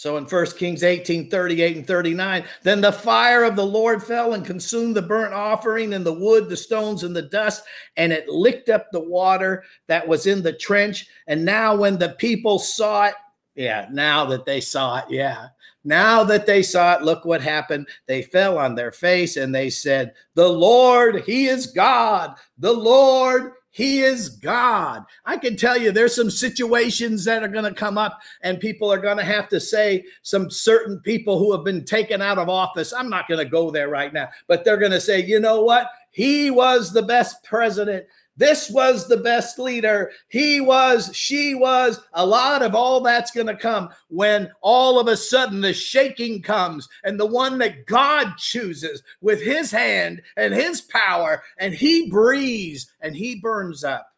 So 0.00 0.16
in 0.16 0.24
1 0.24 0.46
Kings 0.52 0.82
18 0.82 1.28
38 1.28 1.76
and 1.76 1.86
39, 1.86 2.44
then 2.62 2.80
the 2.80 2.90
fire 2.90 3.44
of 3.44 3.54
the 3.54 3.66
Lord 3.66 4.02
fell 4.02 4.32
and 4.32 4.46
consumed 4.46 4.96
the 4.96 5.02
burnt 5.02 5.34
offering 5.34 5.92
and 5.92 6.06
the 6.06 6.14
wood, 6.14 6.48
the 6.48 6.56
stones, 6.56 7.02
and 7.02 7.14
the 7.14 7.20
dust, 7.20 7.64
and 7.98 8.10
it 8.10 8.26
licked 8.26 8.70
up 8.70 8.86
the 8.92 9.00
water 9.00 9.62
that 9.88 10.08
was 10.08 10.26
in 10.26 10.42
the 10.42 10.54
trench. 10.54 11.06
And 11.26 11.44
now, 11.44 11.76
when 11.76 11.98
the 11.98 12.14
people 12.16 12.58
saw 12.58 13.08
it, 13.08 13.14
yeah, 13.54 13.88
now 13.92 14.24
that 14.24 14.46
they 14.46 14.62
saw 14.62 15.00
it, 15.00 15.04
yeah, 15.10 15.48
now 15.84 16.24
that 16.24 16.46
they 16.46 16.62
saw 16.62 16.94
it, 16.94 17.02
look 17.02 17.26
what 17.26 17.42
happened. 17.42 17.86
They 18.06 18.22
fell 18.22 18.56
on 18.56 18.74
their 18.74 18.92
face 18.92 19.36
and 19.36 19.54
they 19.54 19.68
said, 19.68 20.14
The 20.34 20.48
Lord, 20.48 21.24
He 21.26 21.44
is 21.44 21.66
God. 21.66 22.36
The 22.56 22.72
Lord, 22.72 23.52
he 23.70 24.00
is 24.00 24.28
God. 24.28 25.04
I 25.24 25.36
can 25.36 25.56
tell 25.56 25.76
you 25.76 25.92
there's 25.92 26.14
some 26.14 26.30
situations 26.30 27.24
that 27.24 27.42
are 27.42 27.48
going 27.48 27.64
to 27.64 27.72
come 27.72 27.96
up, 27.98 28.20
and 28.42 28.58
people 28.58 28.92
are 28.92 28.98
going 28.98 29.16
to 29.16 29.24
have 29.24 29.48
to 29.50 29.60
say 29.60 30.04
some 30.22 30.50
certain 30.50 30.98
people 31.00 31.38
who 31.38 31.52
have 31.52 31.64
been 31.64 31.84
taken 31.84 32.20
out 32.20 32.38
of 32.38 32.48
office. 32.48 32.92
I'm 32.92 33.08
not 33.08 33.28
going 33.28 33.38
to 33.38 33.50
go 33.50 33.70
there 33.70 33.88
right 33.88 34.12
now, 34.12 34.28
but 34.48 34.64
they're 34.64 34.76
going 34.76 34.90
to 34.92 35.00
say, 35.00 35.24
you 35.24 35.38
know 35.38 35.62
what? 35.62 35.88
He 36.10 36.50
was 36.50 36.92
the 36.92 37.02
best 37.02 37.44
president 37.44 38.06
this 38.40 38.70
was 38.70 39.06
the 39.06 39.18
best 39.18 39.58
leader. 39.58 40.12
He 40.28 40.62
was, 40.62 41.14
she 41.14 41.54
was. 41.54 42.00
A 42.14 42.24
lot 42.24 42.62
of 42.62 42.74
all 42.74 43.02
that's 43.02 43.30
going 43.30 43.48
to 43.48 43.54
come 43.54 43.90
when 44.08 44.50
all 44.62 44.98
of 44.98 45.08
a 45.08 45.16
sudden 45.16 45.60
the 45.60 45.74
shaking 45.74 46.40
comes 46.40 46.88
and 47.04 47.20
the 47.20 47.26
one 47.26 47.58
that 47.58 47.84
God 47.84 48.38
chooses 48.38 49.02
with 49.20 49.42
his 49.42 49.70
hand 49.70 50.22
and 50.38 50.54
his 50.54 50.80
power, 50.80 51.42
and 51.58 51.74
he 51.74 52.08
breathes 52.08 52.90
and 53.02 53.14
he 53.14 53.36
burns 53.36 53.84
up 53.84 54.14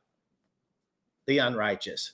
the 1.26 1.38
unrighteous. 1.38 2.12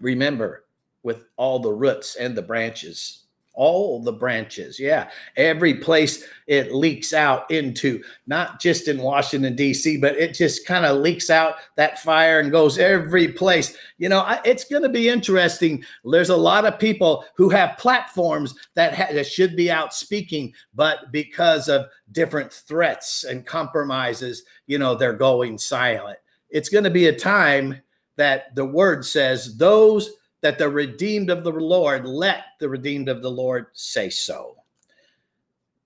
Remember, 0.00 0.64
with 1.02 1.26
all 1.36 1.58
the 1.58 1.72
roots 1.72 2.16
and 2.16 2.34
the 2.34 2.42
branches 2.42 3.24
all 3.60 4.02
the 4.02 4.12
branches. 4.12 4.80
Yeah 4.80 5.10
every 5.36 5.74
place 5.74 6.24
it 6.46 6.74
leaks 6.74 7.12
out 7.12 7.48
into 7.50 8.02
not 8.26 8.58
just 8.58 8.88
in 8.88 8.98
washington 8.98 9.54
d.c 9.54 9.98
but 9.98 10.16
it 10.16 10.34
just 10.34 10.66
kind 10.66 10.86
of 10.86 10.98
leaks 10.98 11.28
out 11.28 11.56
that 11.76 12.00
fire 12.00 12.40
and 12.40 12.50
goes 12.50 12.78
every 12.78 13.28
place. 13.28 13.76
You 13.98 14.08
know 14.08 14.20
I, 14.20 14.40
it's 14.46 14.64
going 14.64 14.82
to 14.82 14.88
be 14.88 15.10
interesting. 15.10 15.84
There's 16.04 16.30
a 16.30 16.36
lot 16.36 16.64
of 16.64 16.78
people 16.78 17.24
who 17.36 17.50
have 17.50 17.76
platforms 17.76 18.54
that, 18.74 18.94
ha- 18.94 19.12
that 19.12 19.26
should 19.26 19.56
be 19.56 19.70
out 19.70 19.92
speaking 19.92 20.54
but 20.74 21.12
because 21.12 21.68
of 21.68 21.86
different 22.12 22.50
threats 22.52 23.24
and 23.24 23.44
compromises 23.44 24.44
you 24.66 24.78
know 24.78 24.94
they're 24.94 25.12
going 25.12 25.58
silent. 25.58 26.18
It's 26.48 26.70
going 26.70 26.84
to 26.84 26.90
be 26.90 27.06
a 27.06 27.16
time 27.16 27.80
that 28.16 28.54
the 28.54 28.64
word 28.64 29.04
says 29.04 29.56
those 29.56 30.10
that 30.42 30.58
the 30.58 30.68
redeemed 30.68 31.30
of 31.30 31.44
the 31.44 31.52
Lord, 31.52 32.06
let 32.06 32.44
the 32.58 32.68
redeemed 32.68 33.08
of 33.08 33.22
the 33.22 33.30
Lord 33.30 33.66
say 33.72 34.08
so. 34.10 34.56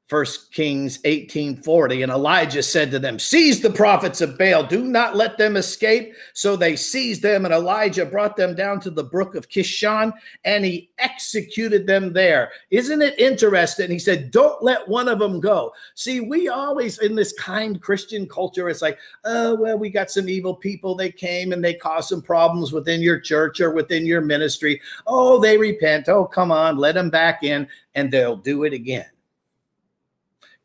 First 0.07 0.53
Kings 0.53 0.99
18:40 1.07 2.03
and 2.03 2.13
Elijah 2.13 2.63
said 2.63 2.91
to 2.91 2.99
them 2.99 3.19
seize 3.19 3.63
the 3.63 3.71
prophets 3.71 4.21
of 4.21 4.37
Baal. 4.37 4.63
Do 4.63 4.85
not 4.85 5.17
let 5.17 5.39
them 5.39 5.57
escape. 5.57 6.15
So 6.35 6.57
they 6.57 6.77
seized 6.77 7.23
them 7.23 7.47
and 7.47 7.55
Elijah 7.55 8.05
brought 8.05 8.37
them 8.37 8.55
down 8.55 8.81
to 8.81 8.91
the 8.91 9.03
brook 9.03 9.35
of 9.35 9.49
Kishon 9.49 10.13
and 10.45 10.63
he 10.63 10.91
executed 10.99 11.87
them 11.87 12.13
there. 12.13 12.51
Isn't 12.71 13.01
it 13.01 13.19
interesting? 13.19 13.91
He 13.91 13.99
said 13.99 14.31
don't 14.31 14.63
let 14.63 14.87
one 14.87 15.09
of 15.09 15.19
them 15.19 15.41
go. 15.41 15.73
See 15.95 16.21
we 16.21 16.49
always 16.49 16.99
in 16.99 17.15
this 17.15 17.33
kind 17.33 17.81
Christian 17.81 18.29
culture 18.29 18.69
it's 18.69 18.83
like 18.83 18.99
oh 19.25 19.55
well 19.55 19.79
we 19.79 19.89
got 19.89 20.11
some 20.11 20.29
evil 20.29 20.55
people. 20.55 20.95
They 20.95 21.13
came 21.13 21.55
and 21.55 21.65
they 21.65 21.73
caused 21.73 22.11
some 22.11 22.21
problems 22.21 22.73
within 22.73 23.01
your 23.01 23.21
church 23.21 23.59
or 23.59 23.71
within 23.71 24.05
your 24.05 24.21
ministry. 24.21 24.83
Oh 25.07 25.41
they 25.41 25.57
repent. 25.57 26.11
Oh 26.11 26.27
come 26.27 26.53
on 26.53 26.77
let 26.77 26.95
them 26.95 27.09
back 27.09 27.43
in 27.43 27.67
and 27.95 28.11
they'll 28.11 28.37
do 28.37 28.65
it 28.65 28.75
again 28.75 29.07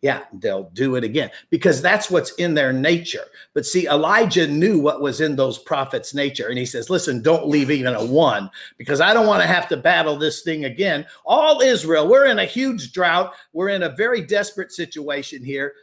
yeah, 0.01 0.23
they'll 0.33 0.69
do 0.71 0.95
it 0.95 1.03
again 1.03 1.29
because 1.49 1.81
that's 1.81 2.09
what's 2.09 2.31
in 2.35 2.53
their 2.53 2.71
nature. 2.71 3.25
But 3.53 3.65
see, 3.65 3.87
Elijah 3.87 4.47
knew 4.47 4.79
what 4.79 5.01
was 5.01 5.19
in 5.19 5.35
those 5.35 5.57
prophets' 5.57 6.13
nature. 6.13 6.47
And 6.47 6.57
he 6.57 6.65
says, 6.65 6.89
Listen, 6.89 7.21
don't 7.21 7.49
leave 7.49 7.69
even 7.69 7.93
a 7.93 8.05
one 8.05 8.49
because 8.77 9.01
I 9.01 9.13
don't 9.13 9.27
want 9.27 9.41
to 9.41 9.47
have 9.47 9.67
to 9.69 9.77
battle 9.77 10.15
this 10.15 10.41
thing 10.41 10.65
again. 10.65 11.05
All 11.25 11.61
Israel, 11.61 12.07
we're 12.07 12.27
in 12.27 12.39
a 12.39 12.45
huge 12.45 12.93
drought. 12.93 13.33
We're 13.51 13.69
in 13.69 13.83
a 13.83 13.89
very 13.89 14.21
desperate 14.21 14.71
situation 14.71 15.43
here. 15.43 15.73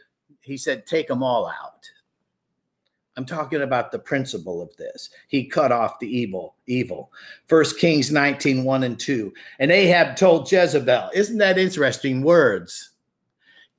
He 0.41 0.57
said, 0.57 0.87
Take 0.87 1.07
them 1.07 1.21
all 1.21 1.47
out. 1.47 1.87
I'm 3.17 3.25
talking 3.25 3.63
about 3.63 3.91
the 3.91 3.99
principle 3.99 4.61
of 4.61 4.75
this. 4.77 5.09
He 5.27 5.45
cut 5.45 5.71
off 5.71 5.99
the 5.99 6.07
evil, 6.07 6.55
evil. 6.67 7.11
First 7.47 7.79
Kings 7.79 8.11
19, 8.11 8.63
1 8.63 8.83
and 8.83 8.99
2. 8.99 9.33
And 9.59 9.71
Ahab 9.71 10.15
told 10.15 10.51
Jezebel, 10.51 11.09
isn't 11.15 11.39
that 11.39 11.57
interesting 11.57 12.21
words? 12.21 12.91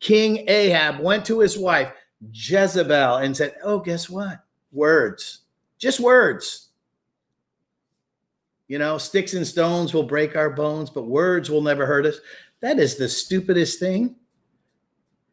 King 0.00 0.48
Ahab 0.48 1.00
went 1.00 1.24
to 1.26 1.40
his 1.40 1.58
wife, 1.58 1.92
Jezebel, 2.32 3.16
and 3.16 3.36
said, 3.36 3.54
Oh, 3.64 3.80
guess 3.80 4.08
what? 4.08 4.40
Words, 4.72 5.40
just 5.78 6.00
words. 6.00 6.68
You 8.68 8.78
know, 8.78 8.98
sticks 8.98 9.32
and 9.32 9.46
stones 9.46 9.94
will 9.94 10.02
break 10.02 10.36
our 10.36 10.50
bones, 10.50 10.90
but 10.90 11.06
words 11.06 11.50
will 11.50 11.62
never 11.62 11.86
hurt 11.86 12.04
us. 12.04 12.18
That 12.60 12.78
is 12.78 12.96
the 12.96 13.08
stupidest 13.08 13.80
thing. 13.80 14.16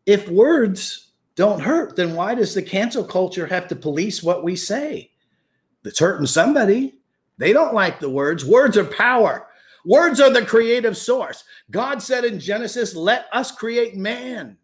If 0.06 0.30
words 0.30 1.12
don't 1.36 1.60
hurt, 1.60 1.96
then 1.98 2.16
why 2.16 2.36
does 2.36 2.54
the 2.54 2.62
cancel 2.62 3.04
culture 3.04 3.46
have 3.46 3.68
to 3.68 3.76
police 3.76 4.24
what 4.24 4.44
we 4.44 4.56
say? 4.56 5.12
It's 5.84 6.00
hurting 6.00 6.28
somebody. 6.28 6.96
They 7.38 7.52
don't 7.52 7.74
like 7.74 8.00
the 8.00 8.10
words. 8.10 8.46
Words 8.46 8.78
are 8.78 8.86
power. 8.86 9.48
Words 9.86 10.20
are 10.20 10.32
the 10.32 10.46
creative 10.46 10.98
source. 10.98 11.44
God 11.70 12.02
said 12.02 12.26
in 12.26 12.40
Genesis, 12.40 12.96
let 12.96 13.28
us 13.32 13.52
create 13.52 13.96
man 13.96 14.58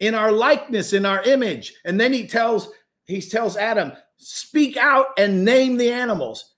in 0.00 0.14
our 0.14 0.30
likeness, 0.30 0.92
in 0.92 1.06
our 1.06 1.22
image. 1.22 1.74
And 1.84 1.98
then 1.98 2.12
he 2.12 2.26
tells, 2.26 2.68
he 3.04 3.22
tells 3.22 3.56
Adam, 3.56 3.92
speak 4.18 4.76
out 4.76 5.06
and 5.16 5.44
name 5.44 5.78
the 5.78 5.90
animals. 5.90 6.55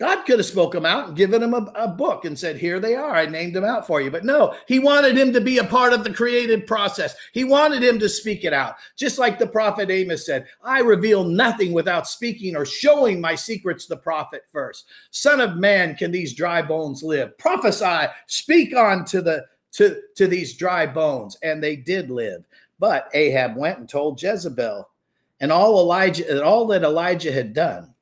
God 0.00 0.24
could 0.24 0.38
have 0.38 0.46
spoke 0.46 0.72
them 0.72 0.86
out 0.86 1.08
and 1.08 1.16
given 1.16 1.42
him 1.42 1.52
a, 1.52 1.70
a, 1.74 1.86
book 1.86 2.24
and 2.24 2.36
said, 2.36 2.56
Here 2.56 2.80
they 2.80 2.94
are. 2.94 3.14
I 3.14 3.26
named 3.26 3.54
them 3.54 3.66
out 3.66 3.86
for 3.86 4.00
you. 4.00 4.10
But 4.10 4.24
no, 4.24 4.54
he 4.66 4.78
wanted 4.78 5.16
him 5.16 5.30
to 5.34 5.42
be 5.42 5.58
a 5.58 5.64
part 5.64 5.92
of 5.92 6.04
the 6.04 6.12
creative 6.12 6.66
process. 6.66 7.14
He 7.32 7.44
wanted 7.44 7.82
him 7.82 7.98
to 7.98 8.08
speak 8.08 8.44
it 8.44 8.54
out. 8.54 8.76
Just 8.96 9.18
like 9.18 9.38
the 9.38 9.46
prophet 9.46 9.90
Amos 9.90 10.24
said, 10.24 10.46
I 10.64 10.80
reveal 10.80 11.22
nothing 11.24 11.74
without 11.74 12.08
speaking 12.08 12.56
or 12.56 12.64
showing 12.64 13.20
my 13.20 13.34
secrets 13.34 13.84
to 13.84 13.90
the 13.90 14.00
prophet 14.00 14.44
first. 14.50 14.86
Son 15.10 15.38
of 15.38 15.58
man, 15.58 15.94
can 15.94 16.10
these 16.10 16.32
dry 16.32 16.62
bones 16.62 17.02
live? 17.02 17.36
Prophesy, 17.36 18.10
speak 18.26 18.74
on 18.74 19.04
to 19.04 19.20
the 19.20 19.44
to, 19.72 20.00
to 20.16 20.26
these 20.26 20.56
dry 20.56 20.86
bones. 20.86 21.36
And 21.42 21.62
they 21.62 21.76
did 21.76 22.10
live. 22.10 22.46
But 22.78 23.10
Ahab 23.12 23.54
went 23.54 23.78
and 23.78 23.88
told 23.88 24.22
Jezebel 24.22 24.88
and 25.40 25.52
all 25.52 25.78
Elijah 25.78 26.28
and 26.30 26.40
all 26.40 26.66
that 26.68 26.84
Elijah 26.84 27.32
had 27.32 27.52
done 27.52 27.94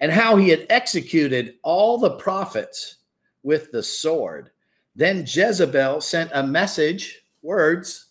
and 0.00 0.10
how 0.10 0.36
he 0.36 0.48
had 0.48 0.66
executed 0.70 1.54
all 1.62 1.98
the 1.98 2.16
prophets 2.16 2.96
with 3.42 3.70
the 3.70 3.82
sword. 3.82 4.50
Then 4.94 5.24
Jezebel 5.26 6.00
sent 6.00 6.30
a 6.34 6.42
message, 6.42 7.22
words. 7.42 8.06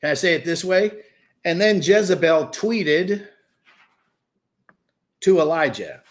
Can 0.00 0.10
I 0.10 0.14
say 0.14 0.34
it 0.34 0.44
this 0.44 0.64
way? 0.64 1.02
And 1.44 1.60
then 1.60 1.82
Jezebel 1.82 2.48
tweeted 2.48 3.26
to 5.20 5.40
Elijah. 5.40 6.02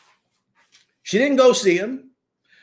She 1.03 1.17
didn't 1.17 1.37
go 1.37 1.53
see 1.53 1.77
him. 1.77 2.11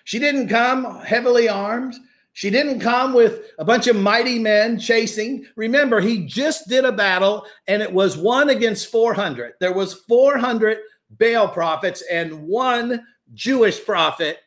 She 0.04 0.18
didn't 0.18 0.48
come 0.48 1.00
heavily 1.00 1.48
armed. 1.48 1.94
She 2.35 2.50
didn't 2.50 2.80
come 2.80 3.14
with 3.14 3.52
a 3.59 3.64
bunch 3.64 3.87
of 3.87 3.96
mighty 3.96 4.38
men 4.38 4.78
chasing. 4.78 5.46
Remember, 5.57 6.00
he 6.00 6.26
just 6.26 6.68
did 6.68 6.85
a 6.85 6.92
battle 6.92 7.46
and 7.68 7.80
it 7.80 7.92
was 7.92 8.18
one 8.18 8.50
against 8.50 8.90
400. 8.90 9.54
There 9.61 9.72
was 9.72 9.94
400 9.94 10.78
Baal 11.18 11.48
prophets 11.48 12.03
and 12.11 12.46
one 12.46 13.07
Jewish 13.33 13.85
prophet 13.85 14.38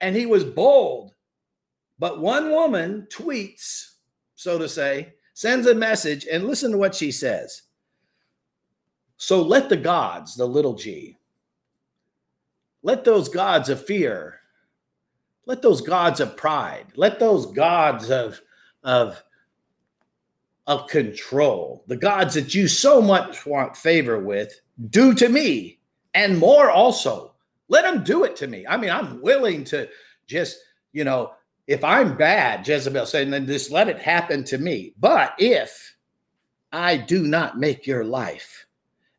and 0.00 0.16
he 0.16 0.26
was 0.26 0.44
bold. 0.44 1.14
But 1.98 2.20
one 2.20 2.50
woman 2.50 3.06
tweets, 3.10 3.92
so 4.34 4.58
to 4.58 4.68
say, 4.68 5.14
sends 5.34 5.66
a 5.66 5.74
message 5.74 6.26
and 6.30 6.46
listen 6.46 6.72
to 6.72 6.78
what 6.78 6.94
she 6.94 7.12
says. 7.12 7.62
So 9.16 9.40
let 9.40 9.68
the 9.68 9.76
gods, 9.76 10.34
the 10.34 10.46
little 10.46 10.74
g, 10.74 11.16
let 12.82 13.04
those 13.04 13.28
gods 13.28 13.68
of 13.68 13.84
fear 13.84 14.40
let 15.46 15.62
those 15.62 15.80
gods 15.80 16.20
of 16.20 16.36
pride, 16.36 16.86
let 16.94 17.18
those 17.18 17.46
gods 17.46 18.10
of, 18.10 18.40
of, 18.84 19.22
of 20.66 20.86
control, 20.88 21.84
the 21.88 21.96
gods 21.96 22.34
that 22.34 22.54
you 22.54 22.68
so 22.68 23.02
much 23.02 23.44
want 23.44 23.76
favor 23.76 24.20
with, 24.20 24.60
do 24.90 25.14
to 25.14 25.28
me 25.28 25.80
and 26.14 26.38
more 26.38 26.70
also. 26.70 27.34
Let 27.68 27.82
them 27.82 28.04
do 28.04 28.24
it 28.24 28.36
to 28.36 28.46
me. 28.46 28.66
I 28.66 28.76
mean, 28.76 28.90
I'm 28.90 29.20
willing 29.22 29.64
to 29.64 29.88
just, 30.26 30.58
you 30.92 31.04
know, 31.04 31.32
if 31.66 31.82
I'm 31.84 32.16
bad, 32.16 32.66
Jezebel 32.66 33.06
said, 33.06 33.32
then 33.32 33.46
just 33.46 33.70
let 33.70 33.88
it 33.88 33.98
happen 33.98 34.44
to 34.44 34.58
me. 34.58 34.94
But 34.98 35.34
if 35.38 35.96
I 36.72 36.96
do 36.96 37.22
not 37.22 37.58
make 37.58 37.86
your 37.86 38.04
life 38.04 38.66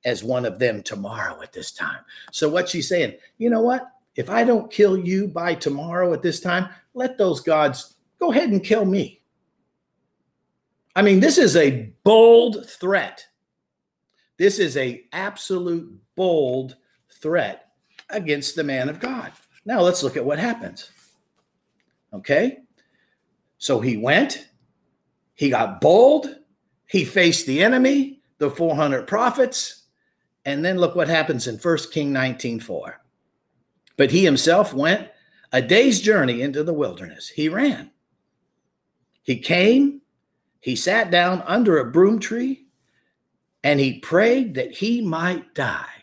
as 0.06 0.24
one 0.24 0.46
of 0.46 0.60
them 0.60 0.84
tomorrow 0.84 1.42
at 1.42 1.54
this 1.54 1.72
time. 1.72 2.00
So 2.32 2.50
what 2.50 2.70
she's 2.70 2.90
saying, 2.90 3.16
you 3.38 3.50
know 3.50 3.62
what? 3.62 3.94
if 4.16 4.30
I 4.30 4.44
don't 4.44 4.72
kill 4.72 4.98
you 4.98 5.28
by 5.28 5.56
tomorrow 5.56 6.14
at 6.14 6.22
this 6.22 6.40
time, 6.40 6.70
let 6.94 7.18
those 7.18 7.40
gods 7.40 7.96
go 8.20 8.32
ahead 8.32 8.50
and 8.50 8.64
kill 8.64 8.86
me. 8.86 9.22
I 10.96 11.02
mean, 11.02 11.20
this 11.20 11.38
is 11.38 11.56
a 11.56 11.92
bold 12.04 12.70
threat. 12.70 13.26
This 14.38 14.60
is 14.60 14.78
a 14.78 15.04
absolute 15.12 16.00
bold 16.16 16.76
threat 17.24 17.72
against 18.12 18.56
the 18.56 18.64
man 18.64 18.90
of 18.90 19.00
God. 19.00 19.32
Now 19.66 19.82
let's 19.82 20.04
look 20.04 20.16
at 20.16 20.26
what 20.26 20.38
happens. 20.38 20.92
Okay? 22.14 22.60
So 23.58 23.80
he 23.80 23.98
went, 23.98 24.50
he 25.34 25.50
got 25.50 25.82
bold, 25.82 26.36
he 26.86 27.06
faced 27.06 27.48
the 27.48 27.64
enemy, 27.64 28.22
the 28.38 28.52
400 28.52 29.08
prophets, 29.08 29.84
and 30.46 30.64
then 30.64 30.78
look 30.78 30.96
what 30.96 31.08
happens 31.08 31.48
in 31.48 31.58
1 31.58 31.78
King 31.92 32.14
19 32.14 32.60
4. 32.60 33.02
But 33.96 34.12
he 34.12 34.26
himself 34.26 34.74
went 34.74 35.10
a 35.52 35.62
day's 35.62 36.02
journey 36.02 36.42
into 36.42 36.64
the 36.64 36.74
wilderness. 36.74 37.30
He 37.30 37.48
ran. 37.48 37.92
He 39.22 39.38
came, 39.38 40.02
he 40.60 40.76
sat 40.76 41.10
down 41.10 41.42
under 41.44 41.78
a 41.78 41.90
broom 41.90 42.20
tree, 42.20 42.66
and 43.64 43.80
he 43.80 44.00
prayed 44.00 44.56
that 44.56 44.74
he 44.74 45.02
might 45.02 45.56
die. 45.56 46.03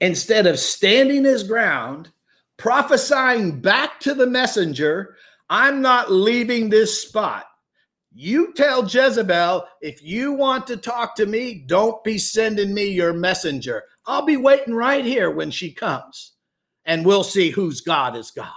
Instead 0.00 0.46
of 0.46 0.58
standing 0.58 1.24
his 1.24 1.42
ground, 1.42 2.10
prophesying 2.56 3.60
back 3.60 4.00
to 4.00 4.14
the 4.14 4.26
messenger, 4.26 5.16
I'm 5.48 5.82
not 5.82 6.10
leaving 6.10 6.70
this 6.70 7.02
spot. 7.02 7.46
You 8.12 8.52
tell 8.54 8.84
Jezebel, 8.84 9.64
if 9.80 10.02
you 10.02 10.32
want 10.32 10.66
to 10.66 10.76
talk 10.76 11.14
to 11.16 11.26
me, 11.26 11.64
don't 11.66 12.02
be 12.02 12.18
sending 12.18 12.74
me 12.74 12.86
your 12.86 13.12
messenger. 13.12 13.84
I'll 14.06 14.24
be 14.24 14.36
waiting 14.36 14.74
right 14.74 15.04
here 15.04 15.30
when 15.30 15.50
she 15.50 15.72
comes, 15.72 16.32
and 16.84 17.06
we'll 17.06 17.24
see 17.24 17.50
whose 17.50 17.80
God 17.80 18.16
is 18.16 18.30
God. 18.30 18.48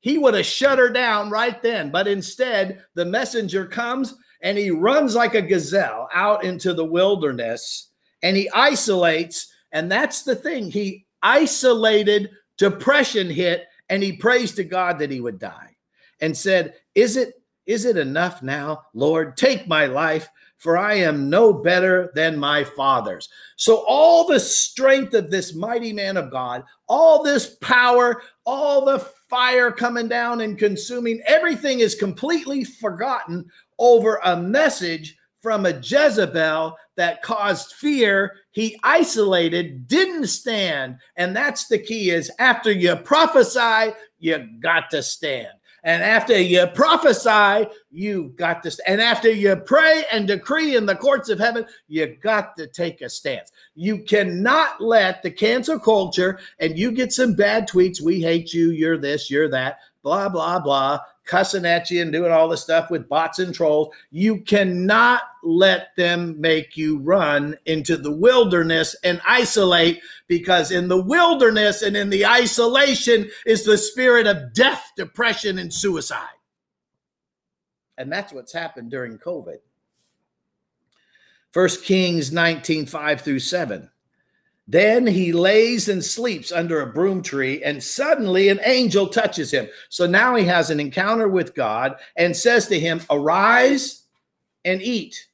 He 0.00 0.18
would 0.18 0.34
have 0.34 0.46
shut 0.46 0.78
her 0.78 0.90
down 0.90 1.30
right 1.30 1.60
then, 1.62 1.90
but 1.90 2.08
instead, 2.08 2.84
the 2.94 3.04
messenger 3.04 3.66
comes 3.66 4.14
and 4.42 4.56
he 4.56 4.70
runs 4.70 5.14
like 5.14 5.34
a 5.34 5.42
gazelle 5.42 6.08
out 6.12 6.44
into 6.44 6.72
the 6.72 6.84
wilderness 6.84 7.90
and 8.22 8.36
he 8.36 8.50
isolates. 8.50 9.49
And 9.72 9.90
that's 9.90 10.22
the 10.22 10.36
thing. 10.36 10.70
He 10.70 11.06
isolated, 11.22 12.30
depression 12.56 13.30
hit, 13.30 13.66
and 13.88 14.02
he 14.02 14.12
prays 14.12 14.52
to 14.54 14.64
God 14.64 14.98
that 14.98 15.10
he 15.10 15.20
would 15.20 15.38
die 15.38 15.76
and 16.20 16.36
said, 16.36 16.74
Is 16.94 17.16
it 17.16 17.34
is 17.66 17.84
it 17.84 17.96
enough 17.96 18.42
now, 18.42 18.82
Lord? 18.94 19.36
Take 19.36 19.68
my 19.68 19.86
life, 19.86 20.28
for 20.58 20.76
I 20.76 20.94
am 20.94 21.30
no 21.30 21.52
better 21.52 22.10
than 22.16 22.36
my 22.36 22.64
fathers. 22.64 23.28
So, 23.54 23.84
all 23.86 24.26
the 24.26 24.40
strength 24.40 25.14
of 25.14 25.30
this 25.30 25.54
mighty 25.54 25.92
man 25.92 26.16
of 26.16 26.32
God, 26.32 26.64
all 26.88 27.22
this 27.22 27.54
power, 27.56 28.22
all 28.44 28.84
the 28.84 28.98
fire 29.28 29.70
coming 29.70 30.08
down 30.08 30.40
and 30.40 30.58
consuming, 30.58 31.22
everything 31.26 31.78
is 31.78 31.94
completely 31.94 32.64
forgotten 32.64 33.48
over 33.78 34.20
a 34.24 34.36
message 34.36 35.16
from 35.40 35.64
a 35.64 35.78
Jezebel 35.78 36.76
that 37.00 37.22
caused 37.22 37.72
fear. 37.72 38.36
He 38.50 38.78
isolated, 38.82 39.88
didn't 39.88 40.26
stand. 40.26 40.98
And 41.16 41.34
that's 41.34 41.66
the 41.66 41.78
key 41.78 42.10
is 42.10 42.30
after 42.38 42.70
you 42.70 42.94
prophesy, 42.94 43.94
you 44.18 44.46
got 44.60 44.90
to 44.90 45.02
stand. 45.02 45.48
And 45.82 46.02
after 46.02 46.38
you 46.38 46.66
prophesy, 46.66 47.70
you 47.90 48.34
got 48.36 48.62
to, 48.64 48.82
and 48.86 49.00
after 49.00 49.30
you 49.30 49.56
pray 49.56 50.04
and 50.12 50.28
decree 50.28 50.76
in 50.76 50.84
the 50.84 50.94
courts 50.94 51.30
of 51.30 51.38
heaven, 51.38 51.64
you 51.88 52.06
got 52.06 52.54
to 52.58 52.66
take 52.66 53.00
a 53.00 53.08
stance. 53.08 53.50
You 53.74 54.02
cannot 54.02 54.82
let 54.82 55.22
the 55.22 55.30
cancel 55.30 55.80
culture 55.80 56.38
and 56.58 56.78
you 56.78 56.92
get 56.92 57.14
some 57.14 57.32
bad 57.32 57.66
tweets. 57.66 58.02
We 58.02 58.20
hate 58.20 58.52
you. 58.52 58.72
You're 58.72 58.98
this, 58.98 59.30
you're 59.30 59.48
that, 59.48 59.78
blah, 60.02 60.28
blah, 60.28 60.58
blah 60.58 61.00
cussing 61.30 61.64
at 61.64 61.88
you 61.92 62.02
and 62.02 62.10
doing 62.10 62.32
all 62.32 62.48
this 62.48 62.62
stuff 62.62 62.90
with 62.90 63.08
bots 63.08 63.38
and 63.38 63.54
trolls. 63.54 63.94
You 64.10 64.40
cannot 64.40 65.22
let 65.44 65.94
them 65.96 66.40
make 66.40 66.76
you 66.76 66.98
run 66.98 67.56
into 67.66 67.96
the 67.96 68.10
wilderness 68.10 68.96
and 69.04 69.22
isolate 69.24 70.00
because 70.26 70.72
in 70.72 70.88
the 70.88 71.00
wilderness 71.00 71.82
and 71.82 71.96
in 71.96 72.10
the 72.10 72.26
isolation 72.26 73.30
is 73.46 73.64
the 73.64 73.78
spirit 73.78 74.26
of 74.26 74.52
death, 74.52 74.90
depression, 74.96 75.58
and 75.58 75.72
suicide. 75.72 76.26
And 77.96 78.10
that's 78.10 78.32
what's 78.32 78.52
happened 78.52 78.90
during 78.90 79.16
COVID. 79.16 79.58
First 81.52 81.84
Kings 81.84 82.32
19, 82.32 82.86
5 82.86 83.20
through 83.20 83.38
7. 83.38 83.88
Then 84.70 85.04
he 85.04 85.32
lays 85.32 85.88
and 85.88 86.04
sleeps 86.04 86.52
under 86.52 86.80
a 86.80 86.86
broom 86.86 87.22
tree, 87.22 87.60
and 87.64 87.82
suddenly 87.82 88.50
an 88.50 88.60
angel 88.64 89.08
touches 89.08 89.50
him. 89.50 89.68
So 89.88 90.06
now 90.06 90.36
he 90.36 90.44
has 90.44 90.70
an 90.70 90.78
encounter 90.78 91.26
with 91.26 91.56
God 91.56 91.96
and 92.14 92.36
says 92.36 92.68
to 92.68 92.78
him, 92.78 93.00
Arise 93.10 94.04
and 94.64 94.80
eat. 94.80 95.26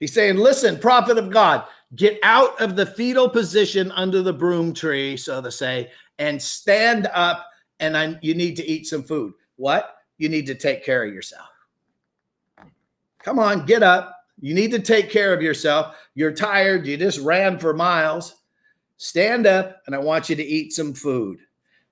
He's 0.00 0.14
saying, 0.14 0.38
Listen, 0.38 0.78
prophet 0.78 1.18
of 1.18 1.28
God, 1.28 1.64
get 1.94 2.18
out 2.22 2.58
of 2.58 2.74
the 2.74 2.86
fetal 2.86 3.28
position 3.28 3.92
under 3.92 4.22
the 4.22 4.32
broom 4.32 4.72
tree, 4.72 5.18
so 5.18 5.42
to 5.42 5.52
say, 5.52 5.90
and 6.18 6.40
stand 6.40 7.08
up, 7.12 7.44
and 7.80 7.94
I, 7.94 8.18
you 8.22 8.34
need 8.34 8.56
to 8.56 8.66
eat 8.66 8.86
some 8.86 9.02
food. 9.02 9.34
What? 9.56 9.94
You 10.16 10.30
need 10.30 10.46
to 10.46 10.54
take 10.54 10.86
care 10.86 11.04
of 11.04 11.12
yourself. 11.12 11.48
Come 13.22 13.38
on, 13.38 13.66
get 13.66 13.82
up. 13.82 14.21
You 14.42 14.54
need 14.54 14.72
to 14.72 14.80
take 14.80 15.08
care 15.08 15.32
of 15.32 15.40
yourself. 15.40 15.94
You're 16.14 16.32
tired. 16.32 16.84
You 16.84 16.96
just 16.96 17.20
ran 17.20 17.60
for 17.60 17.72
miles. 17.72 18.34
Stand 18.96 19.46
up, 19.46 19.80
and 19.86 19.94
I 19.94 19.98
want 19.98 20.28
you 20.28 20.34
to 20.34 20.44
eat 20.44 20.72
some 20.72 20.94
food. 20.94 21.38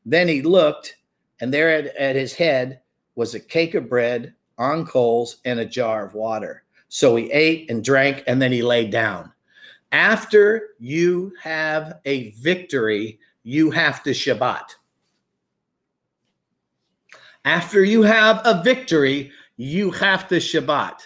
Then 0.05 0.27
he 0.27 0.43
looked, 0.43 0.97
and 1.41 1.55
there 1.55 1.71
at, 1.71 1.95
at 1.95 2.17
his 2.17 2.35
head 2.35 2.81
was 3.15 3.35
a 3.35 3.41
cake 3.41 3.75
of 3.75 3.89
bread 3.89 4.35
on 4.59 4.85
coals 4.85 5.37
and 5.45 5.61
a 5.61 5.65
jar 5.65 6.05
of 6.05 6.15
water. 6.15 6.65
So 6.89 7.15
he 7.15 7.31
ate 7.31 7.71
and 7.71 7.85
drank, 7.85 8.25
and 8.27 8.43
then 8.43 8.51
he 8.51 8.63
laid 8.63 8.91
down. 8.91 9.33
After 9.93 10.71
you 10.81 11.33
have 11.41 12.01
a 12.05 12.31
victory, 12.31 13.21
you 13.45 13.71
have 13.71 14.03
to 14.03 14.11
Shabbat. 14.11 14.75
After 17.45 17.85
you 17.85 18.03
have 18.03 18.43
a 18.45 18.61
victory, 18.65 19.31
you 19.57 19.93
have 19.93 20.27
to 20.29 20.37
Shabbat. 20.37 21.01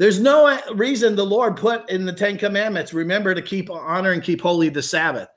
There's 0.00 0.18
no 0.18 0.46
uh, 0.46 0.58
reason 0.76 1.14
the 1.14 1.26
Lord 1.26 1.58
put 1.58 1.90
in 1.90 2.06
the 2.06 2.12
Ten 2.14 2.38
Commandments, 2.38 2.94
remember 2.94 3.34
to 3.34 3.42
keep 3.42 3.68
honor 3.68 4.12
and 4.12 4.22
keep 4.22 4.40
holy 4.40 4.70
the 4.70 4.80
Sabbath. 4.80 5.28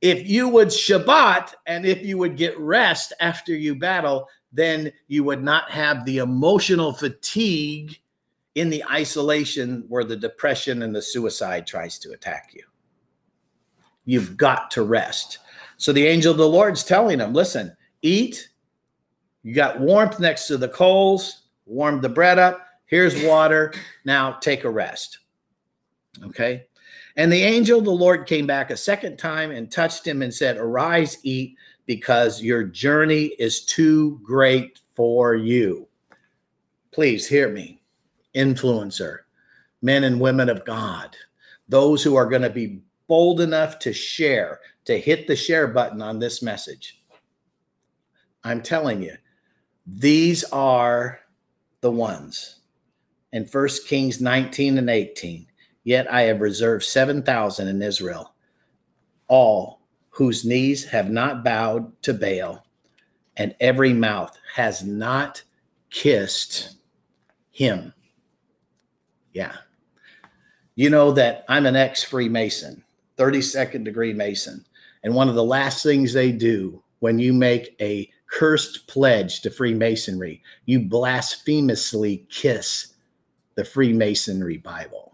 If 0.00 0.26
you 0.26 0.48
would 0.48 0.68
Shabbat 0.68 1.52
and 1.66 1.84
if 1.84 2.02
you 2.02 2.16
would 2.16 2.38
get 2.38 2.58
rest 2.58 3.12
after 3.20 3.54
you 3.54 3.74
battle, 3.74 4.30
then 4.50 4.90
you 5.08 5.24
would 5.24 5.44
not 5.44 5.70
have 5.70 6.06
the 6.06 6.18
emotional 6.18 6.94
fatigue 6.94 8.00
in 8.54 8.70
the 8.70 8.82
isolation 8.90 9.84
where 9.88 10.04
the 10.04 10.16
depression 10.16 10.82
and 10.82 10.96
the 10.96 11.02
suicide 11.02 11.66
tries 11.66 11.98
to 11.98 12.12
attack 12.12 12.52
you. 12.54 12.62
You've 14.06 14.38
got 14.38 14.70
to 14.70 14.84
rest. 14.84 15.40
So 15.76 15.92
the 15.92 16.06
angel 16.06 16.32
of 16.32 16.38
the 16.38 16.48
Lord's 16.48 16.82
telling 16.82 17.20
him, 17.20 17.34
listen, 17.34 17.76
eat. 18.00 18.48
You 19.42 19.54
got 19.54 19.80
warmth 19.80 20.18
next 20.18 20.46
to 20.46 20.56
the 20.56 20.70
coals, 20.70 21.42
warm 21.66 22.00
the 22.00 22.08
bread 22.08 22.38
up. 22.38 22.65
Here's 22.86 23.24
water. 23.24 23.74
Now 24.04 24.32
take 24.32 24.64
a 24.64 24.70
rest. 24.70 25.18
Okay. 26.24 26.66
And 27.16 27.32
the 27.32 27.42
angel 27.42 27.78
of 27.78 27.84
the 27.84 27.90
Lord 27.90 28.26
came 28.26 28.46
back 28.46 28.70
a 28.70 28.76
second 28.76 29.16
time 29.16 29.50
and 29.50 29.70
touched 29.70 30.06
him 30.06 30.22
and 30.22 30.32
said, 30.32 30.56
Arise, 30.56 31.18
eat, 31.22 31.56
because 31.86 32.42
your 32.42 32.62
journey 32.64 33.32
is 33.38 33.64
too 33.64 34.20
great 34.22 34.78
for 34.94 35.34
you. 35.34 35.88
Please 36.92 37.26
hear 37.26 37.48
me, 37.48 37.80
influencer, 38.34 39.20
men 39.82 40.04
and 40.04 40.20
women 40.20 40.48
of 40.48 40.64
God, 40.64 41.16
those 41.68 42.02
who 42.02 42.16
are 42.16 42.26
going 42.26 42.42
to 42.42 42.50
be 42.50 42.80
bold 43.06 43.40
enough 43.40 43.78
to 43.80 43.92
share, 43.92 44.60
to 44.84 44.98
hit 44.98 45.26
the 45.26 45.36
share 45.36 45.68
button 45.68 46.02
on 46.02 46.18
this 46.18 46.42
message. 46.42 47.02
I'm 48.44 48.62
telling 48.62 49.02
you, 49.02 49.16
these 49.86 50.44
are 50.44 51.20
the 51.80 51.90
ones. 51.90 52.55
In 53.36 53.44
1 53.44 53.68
Kings 53.86 54.18
19 54.18 54.78
and 54.78 54.88
18, 54.88 55.46
yet 55.84 56.10
I 56.10 56.22
have 56.22 56.40
reserved 56.40 56.84
7,000 56.84 57.68
in 57.68 57.82
Israel, 57.82 58.32
all 59.28 59.82
whose 60.08 60.42
knees 60.42 60.86
have 60.86 61.10
not 61.10 61.44
bowed 61.44 62.00
to 62.04 62.14
Baal, 62.14 62.64
and 63.36 63.54
every 63.60 63.92
mouth 63.92 64.38
has 64.54 64.84
not 64.84 65.42
kissed 65.90 66.76
him. 67.50 67.92
Yeah. 69.34 69.56
You 70.74 70.88
know 70.88 71.12
that 71.12 71.44
I'm 71.46 71.66
an 71.66 71.76
ex 71.76 72.02
Freemason, 72.02 72.84
32nd 73.18 73.84
degree 73.84 74.14
Mason. 74.14 74.64
And 75.04 75.14
one 75.14 75.28
of 75.28 75.34
the 75.34 75.44
last 75.44 75.82
things 75.82 76.14
they 76.14 76.32
do 76.32 76.82
when 77.00 77.18
you 77.18 77.34
make 77.34 77.76
a 77.82 78.10
cursed 78.30 78.86
pledge 78.86 79.42
to 79.42 79.50
Freemasonry, 79.50 80.42
you 80.64 80.80
blasphemously 80.80 82.24
kiss 82.30 82.94
the 83.56 83.64
Freemasonry 83.64 84.58
Bible. 84.58 85.06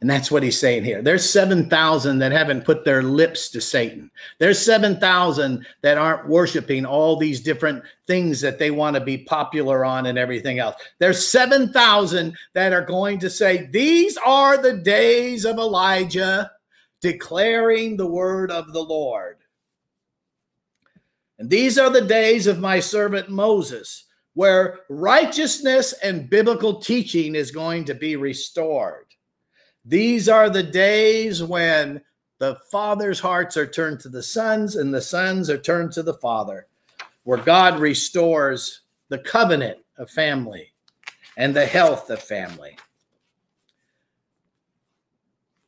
And 0.00 0.10
that's 0.10 0.30
what 0.30 0.42
he's 0.42 0.58
saying 0.58 0.84
here. 0.84 1.00
There's 1.00 1.28
7,000 1.28 2.18
that 2.18 2.30
haven't 2.30 2.66
put 2.66 2.84
their 2.84 3.02
lips 3.02 3.48
to 3.50 3.60
Satan. 3.60 4.10
There's 4.38 4.58
7,000 4.58 5.64
that 5.80 5.96
aren't 5.96 6.28
worshiping 6.28 6.84
all 6.84 7.16
these 7.16 7.40
different 7.40 7.82
things 8.06 8.40
that 8.42 8.58
they 8.58 8.70
want 8.70 8.96
to 8.96 9.00
be 9.00 9.16
popular 9.16 9.82
on 9.82 10.04
and 10.04 10.18
everything 10.18 10.58
else. 10.58 10.74
There's 10.98 11.26
7,000 11.26 12.36
that 12.52 12.72
are 12.74 12.84
going 12.84 13.18
to 13.20 13.30
say, 13.30 13.66
These 13.72 14.18
are 14.18 14.58
the 14.58 14.74
days 14.76 15.46
of 15.46 15.56
Elijah 15.56 16.50
declaring 17.00 17.96
the 17.96 18.06
word 18.06 18.50
of 18.50 18.72
the 18.72 18.82
Lord. 18.82 19.38
And 21.38 21.48
these 21.48 21.78
are 21.78 21.90
the 21.90 22.02
days 22.04 22.46
of 22.46 22.58
my 22.58 22.80
servant 22.80 23.30
Moses, 23.30 24.04
where 24.34 24.80
righteousness 24.88 25.92
and 26.02 26.28
biblical 26.28 26.80
teaching 26.80 27.34
is 27.34 27.50
going 27.50 27.84
to 27.84 27.94
be 27.94 28.16
restored. 28.16 29.06
These 29.84 30.28
are 30.28 30.50
the 30.50 30.62
days 30.62 31.42
when 31.42 32.00
the 32.38 32.58
father's 32.70 33.20
hearts 33.20 33.56
are 33.56 33.66
turned 33.66 34.00
to 34.00 34.08
the 34.08 34.22
sons 34.22 34.76
and 34.76 34.92
the 34.92 35.00
sons 35.00 35.48
are 35.48 35.58
turned 35.58 35.92
to 35.92 36.02
the 36.02 36.14
father, 36.14 36.66
where 37.22 37.38
God 37.38 37.78
restores 37.78 38.80
the 39.08 39.18
covenant 39.18 39.78
of 39.98 40.10
family 40.10 40.72
and 41.36 41.54
the 41.54 41.66
health 41.66 42.10
of 42.10 42.20
family. 42.20 42.76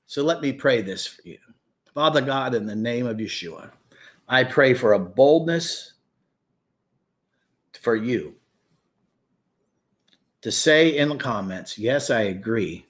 So 0.06 0.22
let 0.22 0.40
me 0.40 0.52
pray 0.52 0.82
this 0.82 1.06
for 1.06 1.22
you. 1.24 1.38
Father 1.94 2.20
God, 2.20 2.54
in 2.54 2.66
the 2.66 2.76
name 2.76 3.06
of 3.06 3.16
Yeshua, 3.16 3.70
I 4.28 4.44
pray 4.44 4.74
for 4.74 4.92
a 4.92 4.98
boldness 4.98 5.94
for 7.80 7.96
you 7.96 8.35
to 10.46 10.52
say 10.52 10.96
in 10.96 11.08
the 11.08 11.16
comments, 11.16 11.76
yes, 11.76 12.08
I 12.08 12.20
agree 12.20 12.86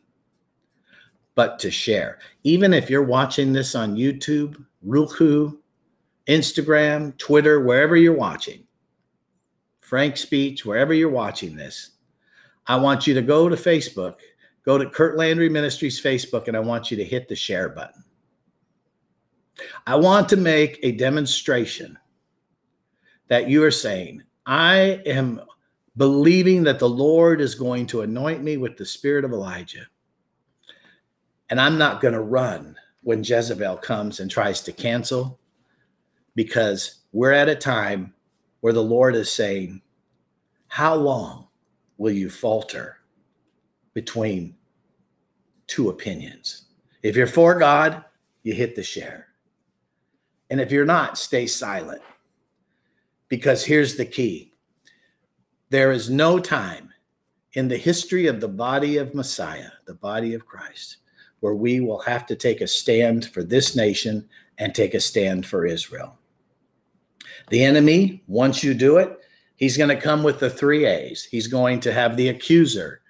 but 1.34 1.58
to 1.60 1.70
share. 1.70 2.18
Even 2.44 2.74
if 2.74 2.90
you're 2.90 3.02
watching 3.02 3.50
this 3.50 3.74
on 3.74 3.96
YouTube, 3.96 4.62
Roku, 4.82 5.56
Instagram, 6.28 7.16
Twitter, 7.16 7.64
wherever 7.64 7.96
you're 7.96 8.12
watching, 8.12 8.66
FrankSpeech, 9.82 10.66
wherever 10.66 10.92
you're 10.92 11.08
watching 11.08 11.56
this, 11.56 11.92
I 12.66 12.76
want 12.76 13.06
you 13.06 13.14
to 13.14 13.22
go 13.22 13.48
to 13.48 13.56
Facebook, 13.56 14.16
go 14.62 14.76
to 14.76 14.90
Kurt 14.90 15.16
Landry 15.16 15.48
Ministries 15.48 15.98
Facebook, 15.98 16.48
and 16.48 16.58
I 16.58 16.60
want 16.60 16.90
you 16.90 16.98
to 16.98 17.04
hit 17.04 17.26
the 17.26 17.34
share 17.34 17.70
button. 17.70 18.04
I 19.86 19.96
want 19.96 20.28
to 20.28 20.36
make 20.36 20.78
a 20.82 20.92
demonstration 20.92 21.98
that 23.28 23.48
you 23.48 23.64
are 23.64 23.70
saying, 23.70 24.24
I 24.44 25.00
am 25.06 25.40
believing 25.96 26.64
that 26.64 26.78
the 26.78 26.88
Lord 26.88 27.40
is 27.40 27.54
going 27.54 27.86
to 27.86 28.02
anoint 28.02 28.42
me 28.42 28.56
with 28.56 28.76
the 28.76 28.86
spirit 28.86 29.24
of 29.24 29.32
Elijah 29.32 29.86
and 31.48 31.60
I'm 31.60 31.78
not 31.78 32.00
going 32.00 32.14
to 32.14 32.20
run 32.20 32.76
when 33.02 33.22
Jezebel 33.22 33.76
comes 33.78 34.18
and 34.18 34.30
tries 34.30 34.60
to 34.62 34.72
cancel 34.72 35.38
because 36.34 37.02
we're 37.12 37.32
at 37.32 37.48
a 37.48 37.54
time 37.54 38.14
where 38.60 38.72
the 38.72 38.82
Lord 38.82 39.14
is 39.14 39.30
saying, 39.30 39.80
How 40.68 40.94
long 40.94 41.46
will 41.98 42.12
you 42.12 42.30
falter 42.30 42.98
between 43.94 44.56
two 45.68 45.88
opinions? 45.88 46.64
If 47.02 47.14
you're 47.14 47.28
for 47.28 47.58
God, 47.58 48.04
you 48.42 48.54
hit 48.54 48.74
the 48.74 48.82
share. 48.82 49.28
And 50.50 50.60
if 50.60 50.72
you're 50.72 50.84
not, 50.84 51.16
stay 51.16 51.46
silent. 51.46 52.02
Because 53.28 53.64
here's 53.64 53.96
the 53.96 54.04
key 54.04 54.52
there 55.70 55.92
is 55.92 56.08
no 56.08 56.38
time 56.38 56.92
in 57.52 57.68
the 57.68 57.76
history 57.76 58.26
of 58.26 58.40
the 58.40 58.48
body 58.48 58.98
of 58.98 59.14
Messiah, 59.14 59.70
the 59.86 59.94
body 59.94 60.34
of 60.34 60.46
Christ, 60.46 60.98
where 61.40 61.54
we 61.54 61.80
will 61.80 62.00
have 62.00 62.26
to 62.26 62.36
take 62.36 62.60
a 62.60 62.66
stand 62.66 63.26
for 63.26 63.42
this 63.42 63.74
nation 63.74 64.28
and 64.58 64.74
take 64.74 64.94
a 64.94 65.00
stand 65.00 65.46
for 65.46 65.66
Israel. 65.66 66.18
The 67.48 67.64
enemy, 67.64 68.22
once 68.26 68.62
you 68.62 68.74
do 68.74 68.98
it, 68.98 69.18
he's 69.56 69.76
going 69.76 69.94
to 69.94 70.00
come 70.00 70.22
with 70.22 70.38
the 70.38 70.50
three 70.50 70.86
A's. 70.86 71.24
He's 71.24 71.46
going 71.46 71.80
to 71.80 71.92
have 71.92 72.16
the 72.16 72.28
accuser 72.28 73.00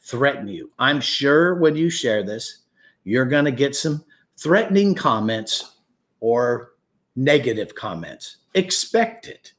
threaten 0.00 0.48
you. 0.48 0.70
I'm 0.78 1.00
sure 1.00 1.54
when 1.54 1.76
you 1.76 1.90
share 1.90 2.22
this, 2.22 2.64
you're 3.04 3.26
going 3.26 3.44
to 3.44 3.52
get 3.52 3.76
some 3.76 4.04
threatening 4.36 4.94
comments 4.94 5.76
or 6.20 6.72
negative 7.16 7.74
comments. 7.74 8.38
Expect 8.54 9.28
it. 9.28 9.52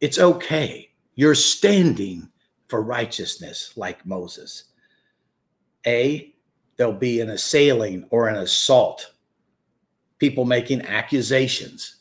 It's 0.00 0.18
okay. 0.18 0.90
You're 1.14 1.34
standing 1.34 2.28
for 2.68 2.82
righteousness 2.82 3.72
like 3.76 4.06
Moses. 4.06 4.64
A, 5.86 6.34
there'll 6.76 6.92
be 6.92 7.20
an 7.20 7.30
assailing 7.30 8.06
or 8.10 8.28
an 8.28 8.36
assault, 8.36 9.12
people 10.18 10.44
making 10.44 10.82
accusations. 10.82 11.96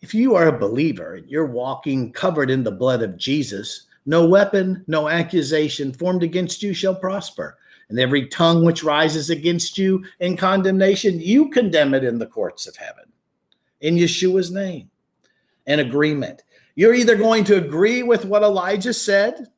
If 0.00 0.14
you 0.14 0.34
are 0.34 0.48
a 0.48 0.58
believer 0.58 1.14
and 1.14 1.28
you're 1.30 1.46
walking 1.46 2.12
covered 2.12 2.50
in 2.50 2.62
the 2.62 2.70
blood 2.70 3.02
of 3.02 3.16
Jesus, 3.16 3.86
no 4.04 4.26
weapon, 4.26 4.84
no 4.86 5.08
accusation 5.08 5.92
formed 5.92 6.22
against 6.22 6.62
you 6.62 6.74
shall 6.74 6.94
prosper. 6.94 7.56
And 7.88 7.98
every 7.98 8.26
tongue 8.26 8.64
which 8.64 8.84
rises 8.84 9.30
against 9.30 9.78
you 9.78 10.04
in 10.20 10.36
condemnation, 10.36 11.20
you 11.20 11.48
condemn 11.50 11.94
it 11.94 12.04
in 12.04 12.18
the 12.18 12.26
courts 12.26 12.66
of 12.66 12.76
heaven. 12.76 13.04
In 13.80 13.94
Yeshua's 13.94 14.50
name. 14.50 14.90
An 15.66 15.80
agreement. 15.80 16.42
You're 16.76 16.94
either 16.94 17.16
going 17.16 17.42
to 17.44 17.56
agree 17.56 18.02
with 18.02 18.24
what 18.26 18.42
Elijah 18.42 18.92
said, 18.92 19.48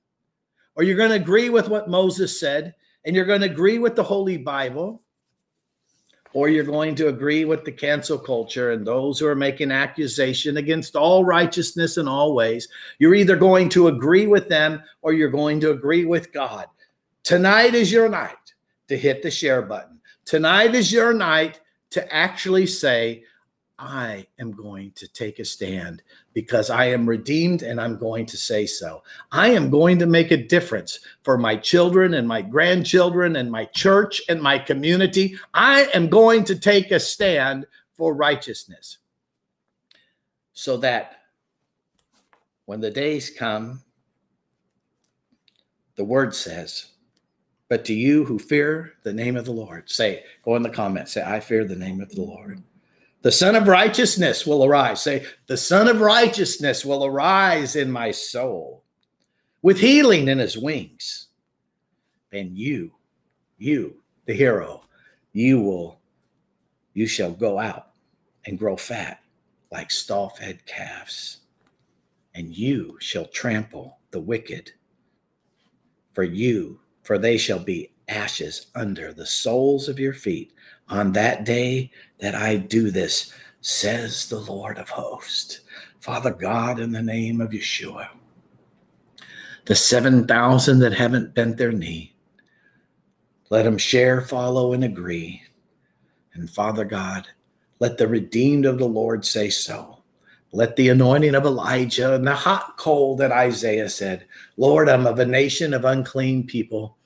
or 0.76 0.84
you're 0.84 0.96
going 0.96 1.10
to 1.10 1.16
agree 1.16 1.50
with 1.50 1.68
what 1.68 1.90
Moses 1.90 2.38
said, 2.38 2.74
and 3.04 3.14
you're 3.14 3.24
going 3.24 3.40
to 3.40 3.50
agree 3.50 3.78
with 3.78 3.96
the 3.96 4.02
Holy 4.04 4.38
Bible, 4.38 5.02
or 6.32 6.48
you're 6.48 6.62
going 6.62 6.94
to 6.94 7.08
agree 7.08 7.44
with 7.44 7.64
the 7.64 7.72
cancel 7.72 8.18
culture 8.18 8.70
and 8.70 8.86
those 8.86 9.18
who 9.18 9.26
are 9.26 9.34
making 9.34 9.72
accusation 9.72 10.58
against 10.58 10.94
all 10.94 11.24
righteousness 11.24 11.96
in 11.96 12.06
all 12.06 12.34
ways. 12.34 12.68
You're 12.98 13.14
either 13.14 13.34
going 13.34 13.68
to 13.70 13.88
agree 13.88 14.26
with 14.28 14.48
them 14.48 14.82
or 15.02 15.12
you're 15.12 15.30
going 15.30 15.58
to 15.60 15.72
agree 15.72 16.04
with 16.04 16.32
God. 16.32 16.66
Tonight 17.24 17.74
is 17.74 17.90
your 17.90 18.08
night 18.08 18.36
to 18.86 18.96
hit 18.96 19.22
the 19.22 19.30
share 19.30 19.62
button. 19.62 20.00
Tonight 20.24 20.74
is 20.74 20.92
your 20.92 21.12
night 21.12 21.60
to 21.90 22.14
actually 22.14 22.66
say, 22.66 23.24
I 23.78 24.26
am 24.38 24.52
going 24.52 24.92
to 24.96 25.08
take 25.08 25.38
a 25.38 25.44
stand 25.44 26.02
because 26.38 26.70
I 26.70 26.84
am 26.84 27.08
redeemed 27.08 27.62
and 27.62 27.80
I'm 27.80 27.98
going 27.98 28.24
to 28.26 28.36
say 28.36 28.64
so. 28.64 29.02
I 29.32 29.48
am 29.48 29.70
going 29.70 29.98
to 29.98 30.06
make 30.06 30.30
a 30.30 30.36
difference 30.36 31.00
for 31.24 31.36
my 31.36 31.56
children 31.56 32.14
and 32.14 32.28
my 32.28 32.42
grandchildren 32.42 33.34
and 33.34 33.50
my 33.50 33.64
church 33.64 34.22
and 34.28 34.40
my 34.40 34.56
community. 34.56 35.36
I 35.52 35.88
am 35.94 36.08
going 36.08 36.44
to 36.44 36.56
take 36.56 36.92
a 36.92 37.00
stand 37.00 37.66
for 37.94 38.14
righteousness 38.14 38.98
so 40.52 40.76
that 40.76 41.22
when 42.66 42.80
the 42.80 42.92
days 42.92 43.30
come, 43.36 43.82
the 45.96 46.04
word 46.04 46.36
says, 46.36 46.86
but 47.68 47.84
to 47.86 47.94
you 47.94 48.24
who 48.24 48.38
fear 48.38 48.92
the 49.02 49.12
name 49.12 49.36
of 49.36 49.44
the 49.44 49.50
Lord, 49.50 49.90
say, 49.90 50.22
go 50.44 50.54
in 50.54 50.62
the 50.62 50.70
comments, 50.70 51.14
say, 51.14 51.24
I 51.24 51.40
fear 51.40 51.64
the 51.64 51.74
name 51.74 52.00
of 52.00 52.10
the 52.10 52.22
Lord. 52.22 52.62
The 53.22 53.32
Son 53.32 53.56
of 53.56 53.66
Righteousness 53.66 54.46
will 54.46 54.64
arise. 54.64 55.02
Say, 55.02 55.26
the 55.46 55.56
Son 55.56 55.88
of 55.88 56.00
Righteousness 56.00 56.84
will 56.84 57.04
arise 57.04 57.74
in 57.74 57.90
my 57.90 58.10
soul 58.10 58.84
with 59.62 59.78
healing 59.78 60.28
in 60.28 60.38
his 60.38 60.56
wings. 60.56 61.28
And 62.32 62.56
you, 62.56 62.92
you, 63.56 64.02
the 64.26 64.34
hero, 64.34 64.82
you 65.32 65.60
will, 65.60 66.00
you 66.94 67.06
shall 67.06 67.32
go 67.32 67.58
out 67.58 67.90
and 68.46 68.58
grow 68.58 68.76
fat 68.76 69.20
like 69.70 69.90
stall 69.90 70.30
fed 70.30 70.64
calves, 70.64 71.38
and 72.34 72.56
you 72.56 72.96
shall 73.00 73.26
trample 73.26 73.98
the 74.10 74.20
wicked. 74.20 74.72
For 76.12 76.22
you, 76.22 76.80
for 77.02 77.18
they 77.18 77.36
shall 77.36 77.58
be 77.58 77.92
ashes 78.08 78.68
under 78.74 79.12
the 79.12 79.26
soles 79.26 79.88
of 79.88 79.98
your 79.98 80.14
feet 80.14 80.52
on 80.88 81.12
that 81.12 81.44
day 81.44 81.90
that 82.18 82.34
I 82.34 82.56
do 82.56 82.90
this, 82.90 83.32
says 83.60 84.28
the 84.28 84.38
Lord 84.38 84.78
of 84.78 84.88
hosts. 84.88 85.60
Father 86.00 86.32
God, 86.32 86.80
in 86.80 86.92
the 86.92 87.02
name 87.02 87.40
of 87.40 87.50
Yeshua, 87.50 88.08
the 89.66 89.74
7,000 89.74 90.78
that 90.78 90.94
haven't 90.94 91.34
bent 91.34 91.56
their 91.56 91.72
knee, 91.72 92.14
let 93.50 93.64
them 93.64 93.78
share, 93.78 94.20
follow, 94.20 94.72
and 94.72 94.84
agree. 94.84 95.42
And 96.34 96.48
Father 96.48 96.84
God, 96.84 97.26
let 97.80 97.98
the 97.98 98.08
redeemed 98.08 98.66
of 98.66 98.78
the 98.78 98.88
Lord 98.88 99.24
say 99.24 99.50
so. 99.50 99.98
Let 100.52 100.76
the 100.76 100.88
anointing 100.88 101.34
of 101.34 101.44
Elijah 101.44 102.14
and 102.14 102.26
the 102.26 102.34
hot 102.34 102.76
coal 102.78 103.16
that 103.16 103.32
Isaiah 103.32 103.88
said, 103.88 104.26
Lord, 104.56 104.88
I'm 104.88 105.06
of 105.06 105.18
a 105.18 105.26
nation 105.26 105.74
of 105.74 105.84
unclean 105.84 106.46
people 106.46 106.96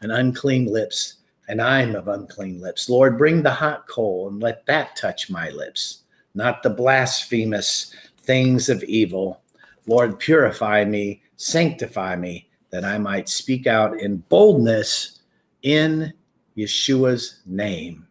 and 0.00 0.12
unclean 0.12 0.66
lips, 0.66 1.14
and 1.48 1.60
I'm 1.60 1.94
of 1.94 2.08
unclean 2.08 2.60
lips. 2.60 2.88
Lord, 2.88 3.18
bring 3.18 3.42
the 3.42 3.50
hot 3.50 3.86
coal 3.86 4.28
and 4.28 4.42
let 4.42 4.64
that 4.66 4.96
touch 4.96 5.30
my 5.30 5.50
lips, 5.50 6.04
not 6.34 6.62
the 6.62 6.70
blasphemous 6.70 7.94
things 8.20 8.68
of 8.68 8.82
evil. 8.84 9.42
Lord, 9.86 10.18
purify 10.18 10.84
me, 10.84 11.22
sanctify 11.36 12.16
me, 12.16 12.48
that 12.70 12.84
I 12.84 12.98
might 12.98 13.28
speak 13.28 13.66
out 13.66 14.00
in 14.00 14.18
boldness 14.28 15.20
in 15.62 16.12
Yeshua's 16.56 17.40
name. 17.46 18.06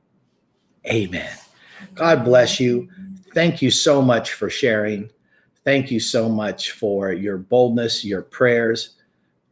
Amen. 0.86 1.36
God 1.96 2.24
bless 2.24 2.60
you. 2.60 2.90
Thank 3.34 3.62
you 3.62 3.72
so 3.72 4.02
much 4.02 4.34
for 4.34 4.50
sharing. 4.50 5.10
Thank 5.64 5.92
you 5.92 6.00
so 6.00 6.30
much 6.30 6.72
for 6.72 7.12
your 7.14 7.38
boldness, 7.38 8.06
your 8.06 8.22
prayers, 8.22 8.96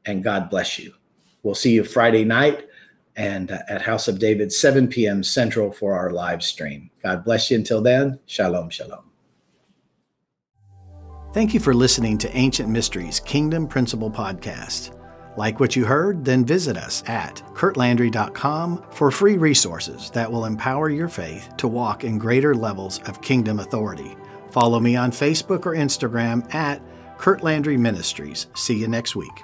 and 0.05 0.23
God 0.23 0.49
bless 0.49 0.77
you. 0.77 0.93
We'll 1.43 1.55
see 1.55 1.71
you 1.71 1.83
Friday 1.83 2.23
night 2.23 2.67
and 3.21 3.51
uh, 3.51 3.59
at 3.69 3.83
House 3.83 4.07
of 4.07 4.17
David, 4.17 4.51
7 4.51 4.87
p.m. 4.87 5.23
Central 5.23 5.71
for 5.71 5.93
our 5.93 6.09
live 6.11 6.41
stream. 6.41 6.89
God 7.03 7.23
bless 7.23 7.51
you 7.51 7.57
until 7.57 7.81
then. 7.81 8.19
Shalom, 8.25 8.71
shalom. 8.71 9.03
Thank 11.31 11.53
you 11.53 11.59
for 11.59 11.73
listening 11.73 12.17
to 12.17 12.35
Ancient 12.35 12.67
Mysteries 12.67 13.19
Kingdom 13.19 13.67
Principle 13.67 14.09
Podcast. 14.09 14.97
Like 15.37 15.59
what 15.59 15.75
you 15.75 15.85
heard? 15.85 16.25
Then 16.25 16.43
visit 16.43 16.75
us 16.75 17.03
at 17.07 17.35
kurtlandry.com 17.53 18.85
for 18.91 19.11
free 19.11 19.37
resources 19.37 20.09
that 20.11 20.29
will 20.29 20.45
empower 20.45 20.89
your 20.89 21.07
faith 21.07 21.55
to 21.57 21.67
walk 21.67 22.03
in 22.03 22.17
greater 22.17 22.55
levels 22.55 22.99
of 23.03 23.21
kingdom 23.21 23.59
authority. 23.59 24.17
Follow 24.49 24.79
me 24.79 24.95
on 24.95 25.11
Facebook 25.11 25.65
or 25.65 25.75
Instagram 25.75 26.53
at 26.53 26.81
Kurt 27.17 27.43
Landry 27.43 27.77
Ministries. 27.77 28.47
See 28.55 28.77
you 28.77 28.87
next 28.87 29.15
week. 29.15 29.43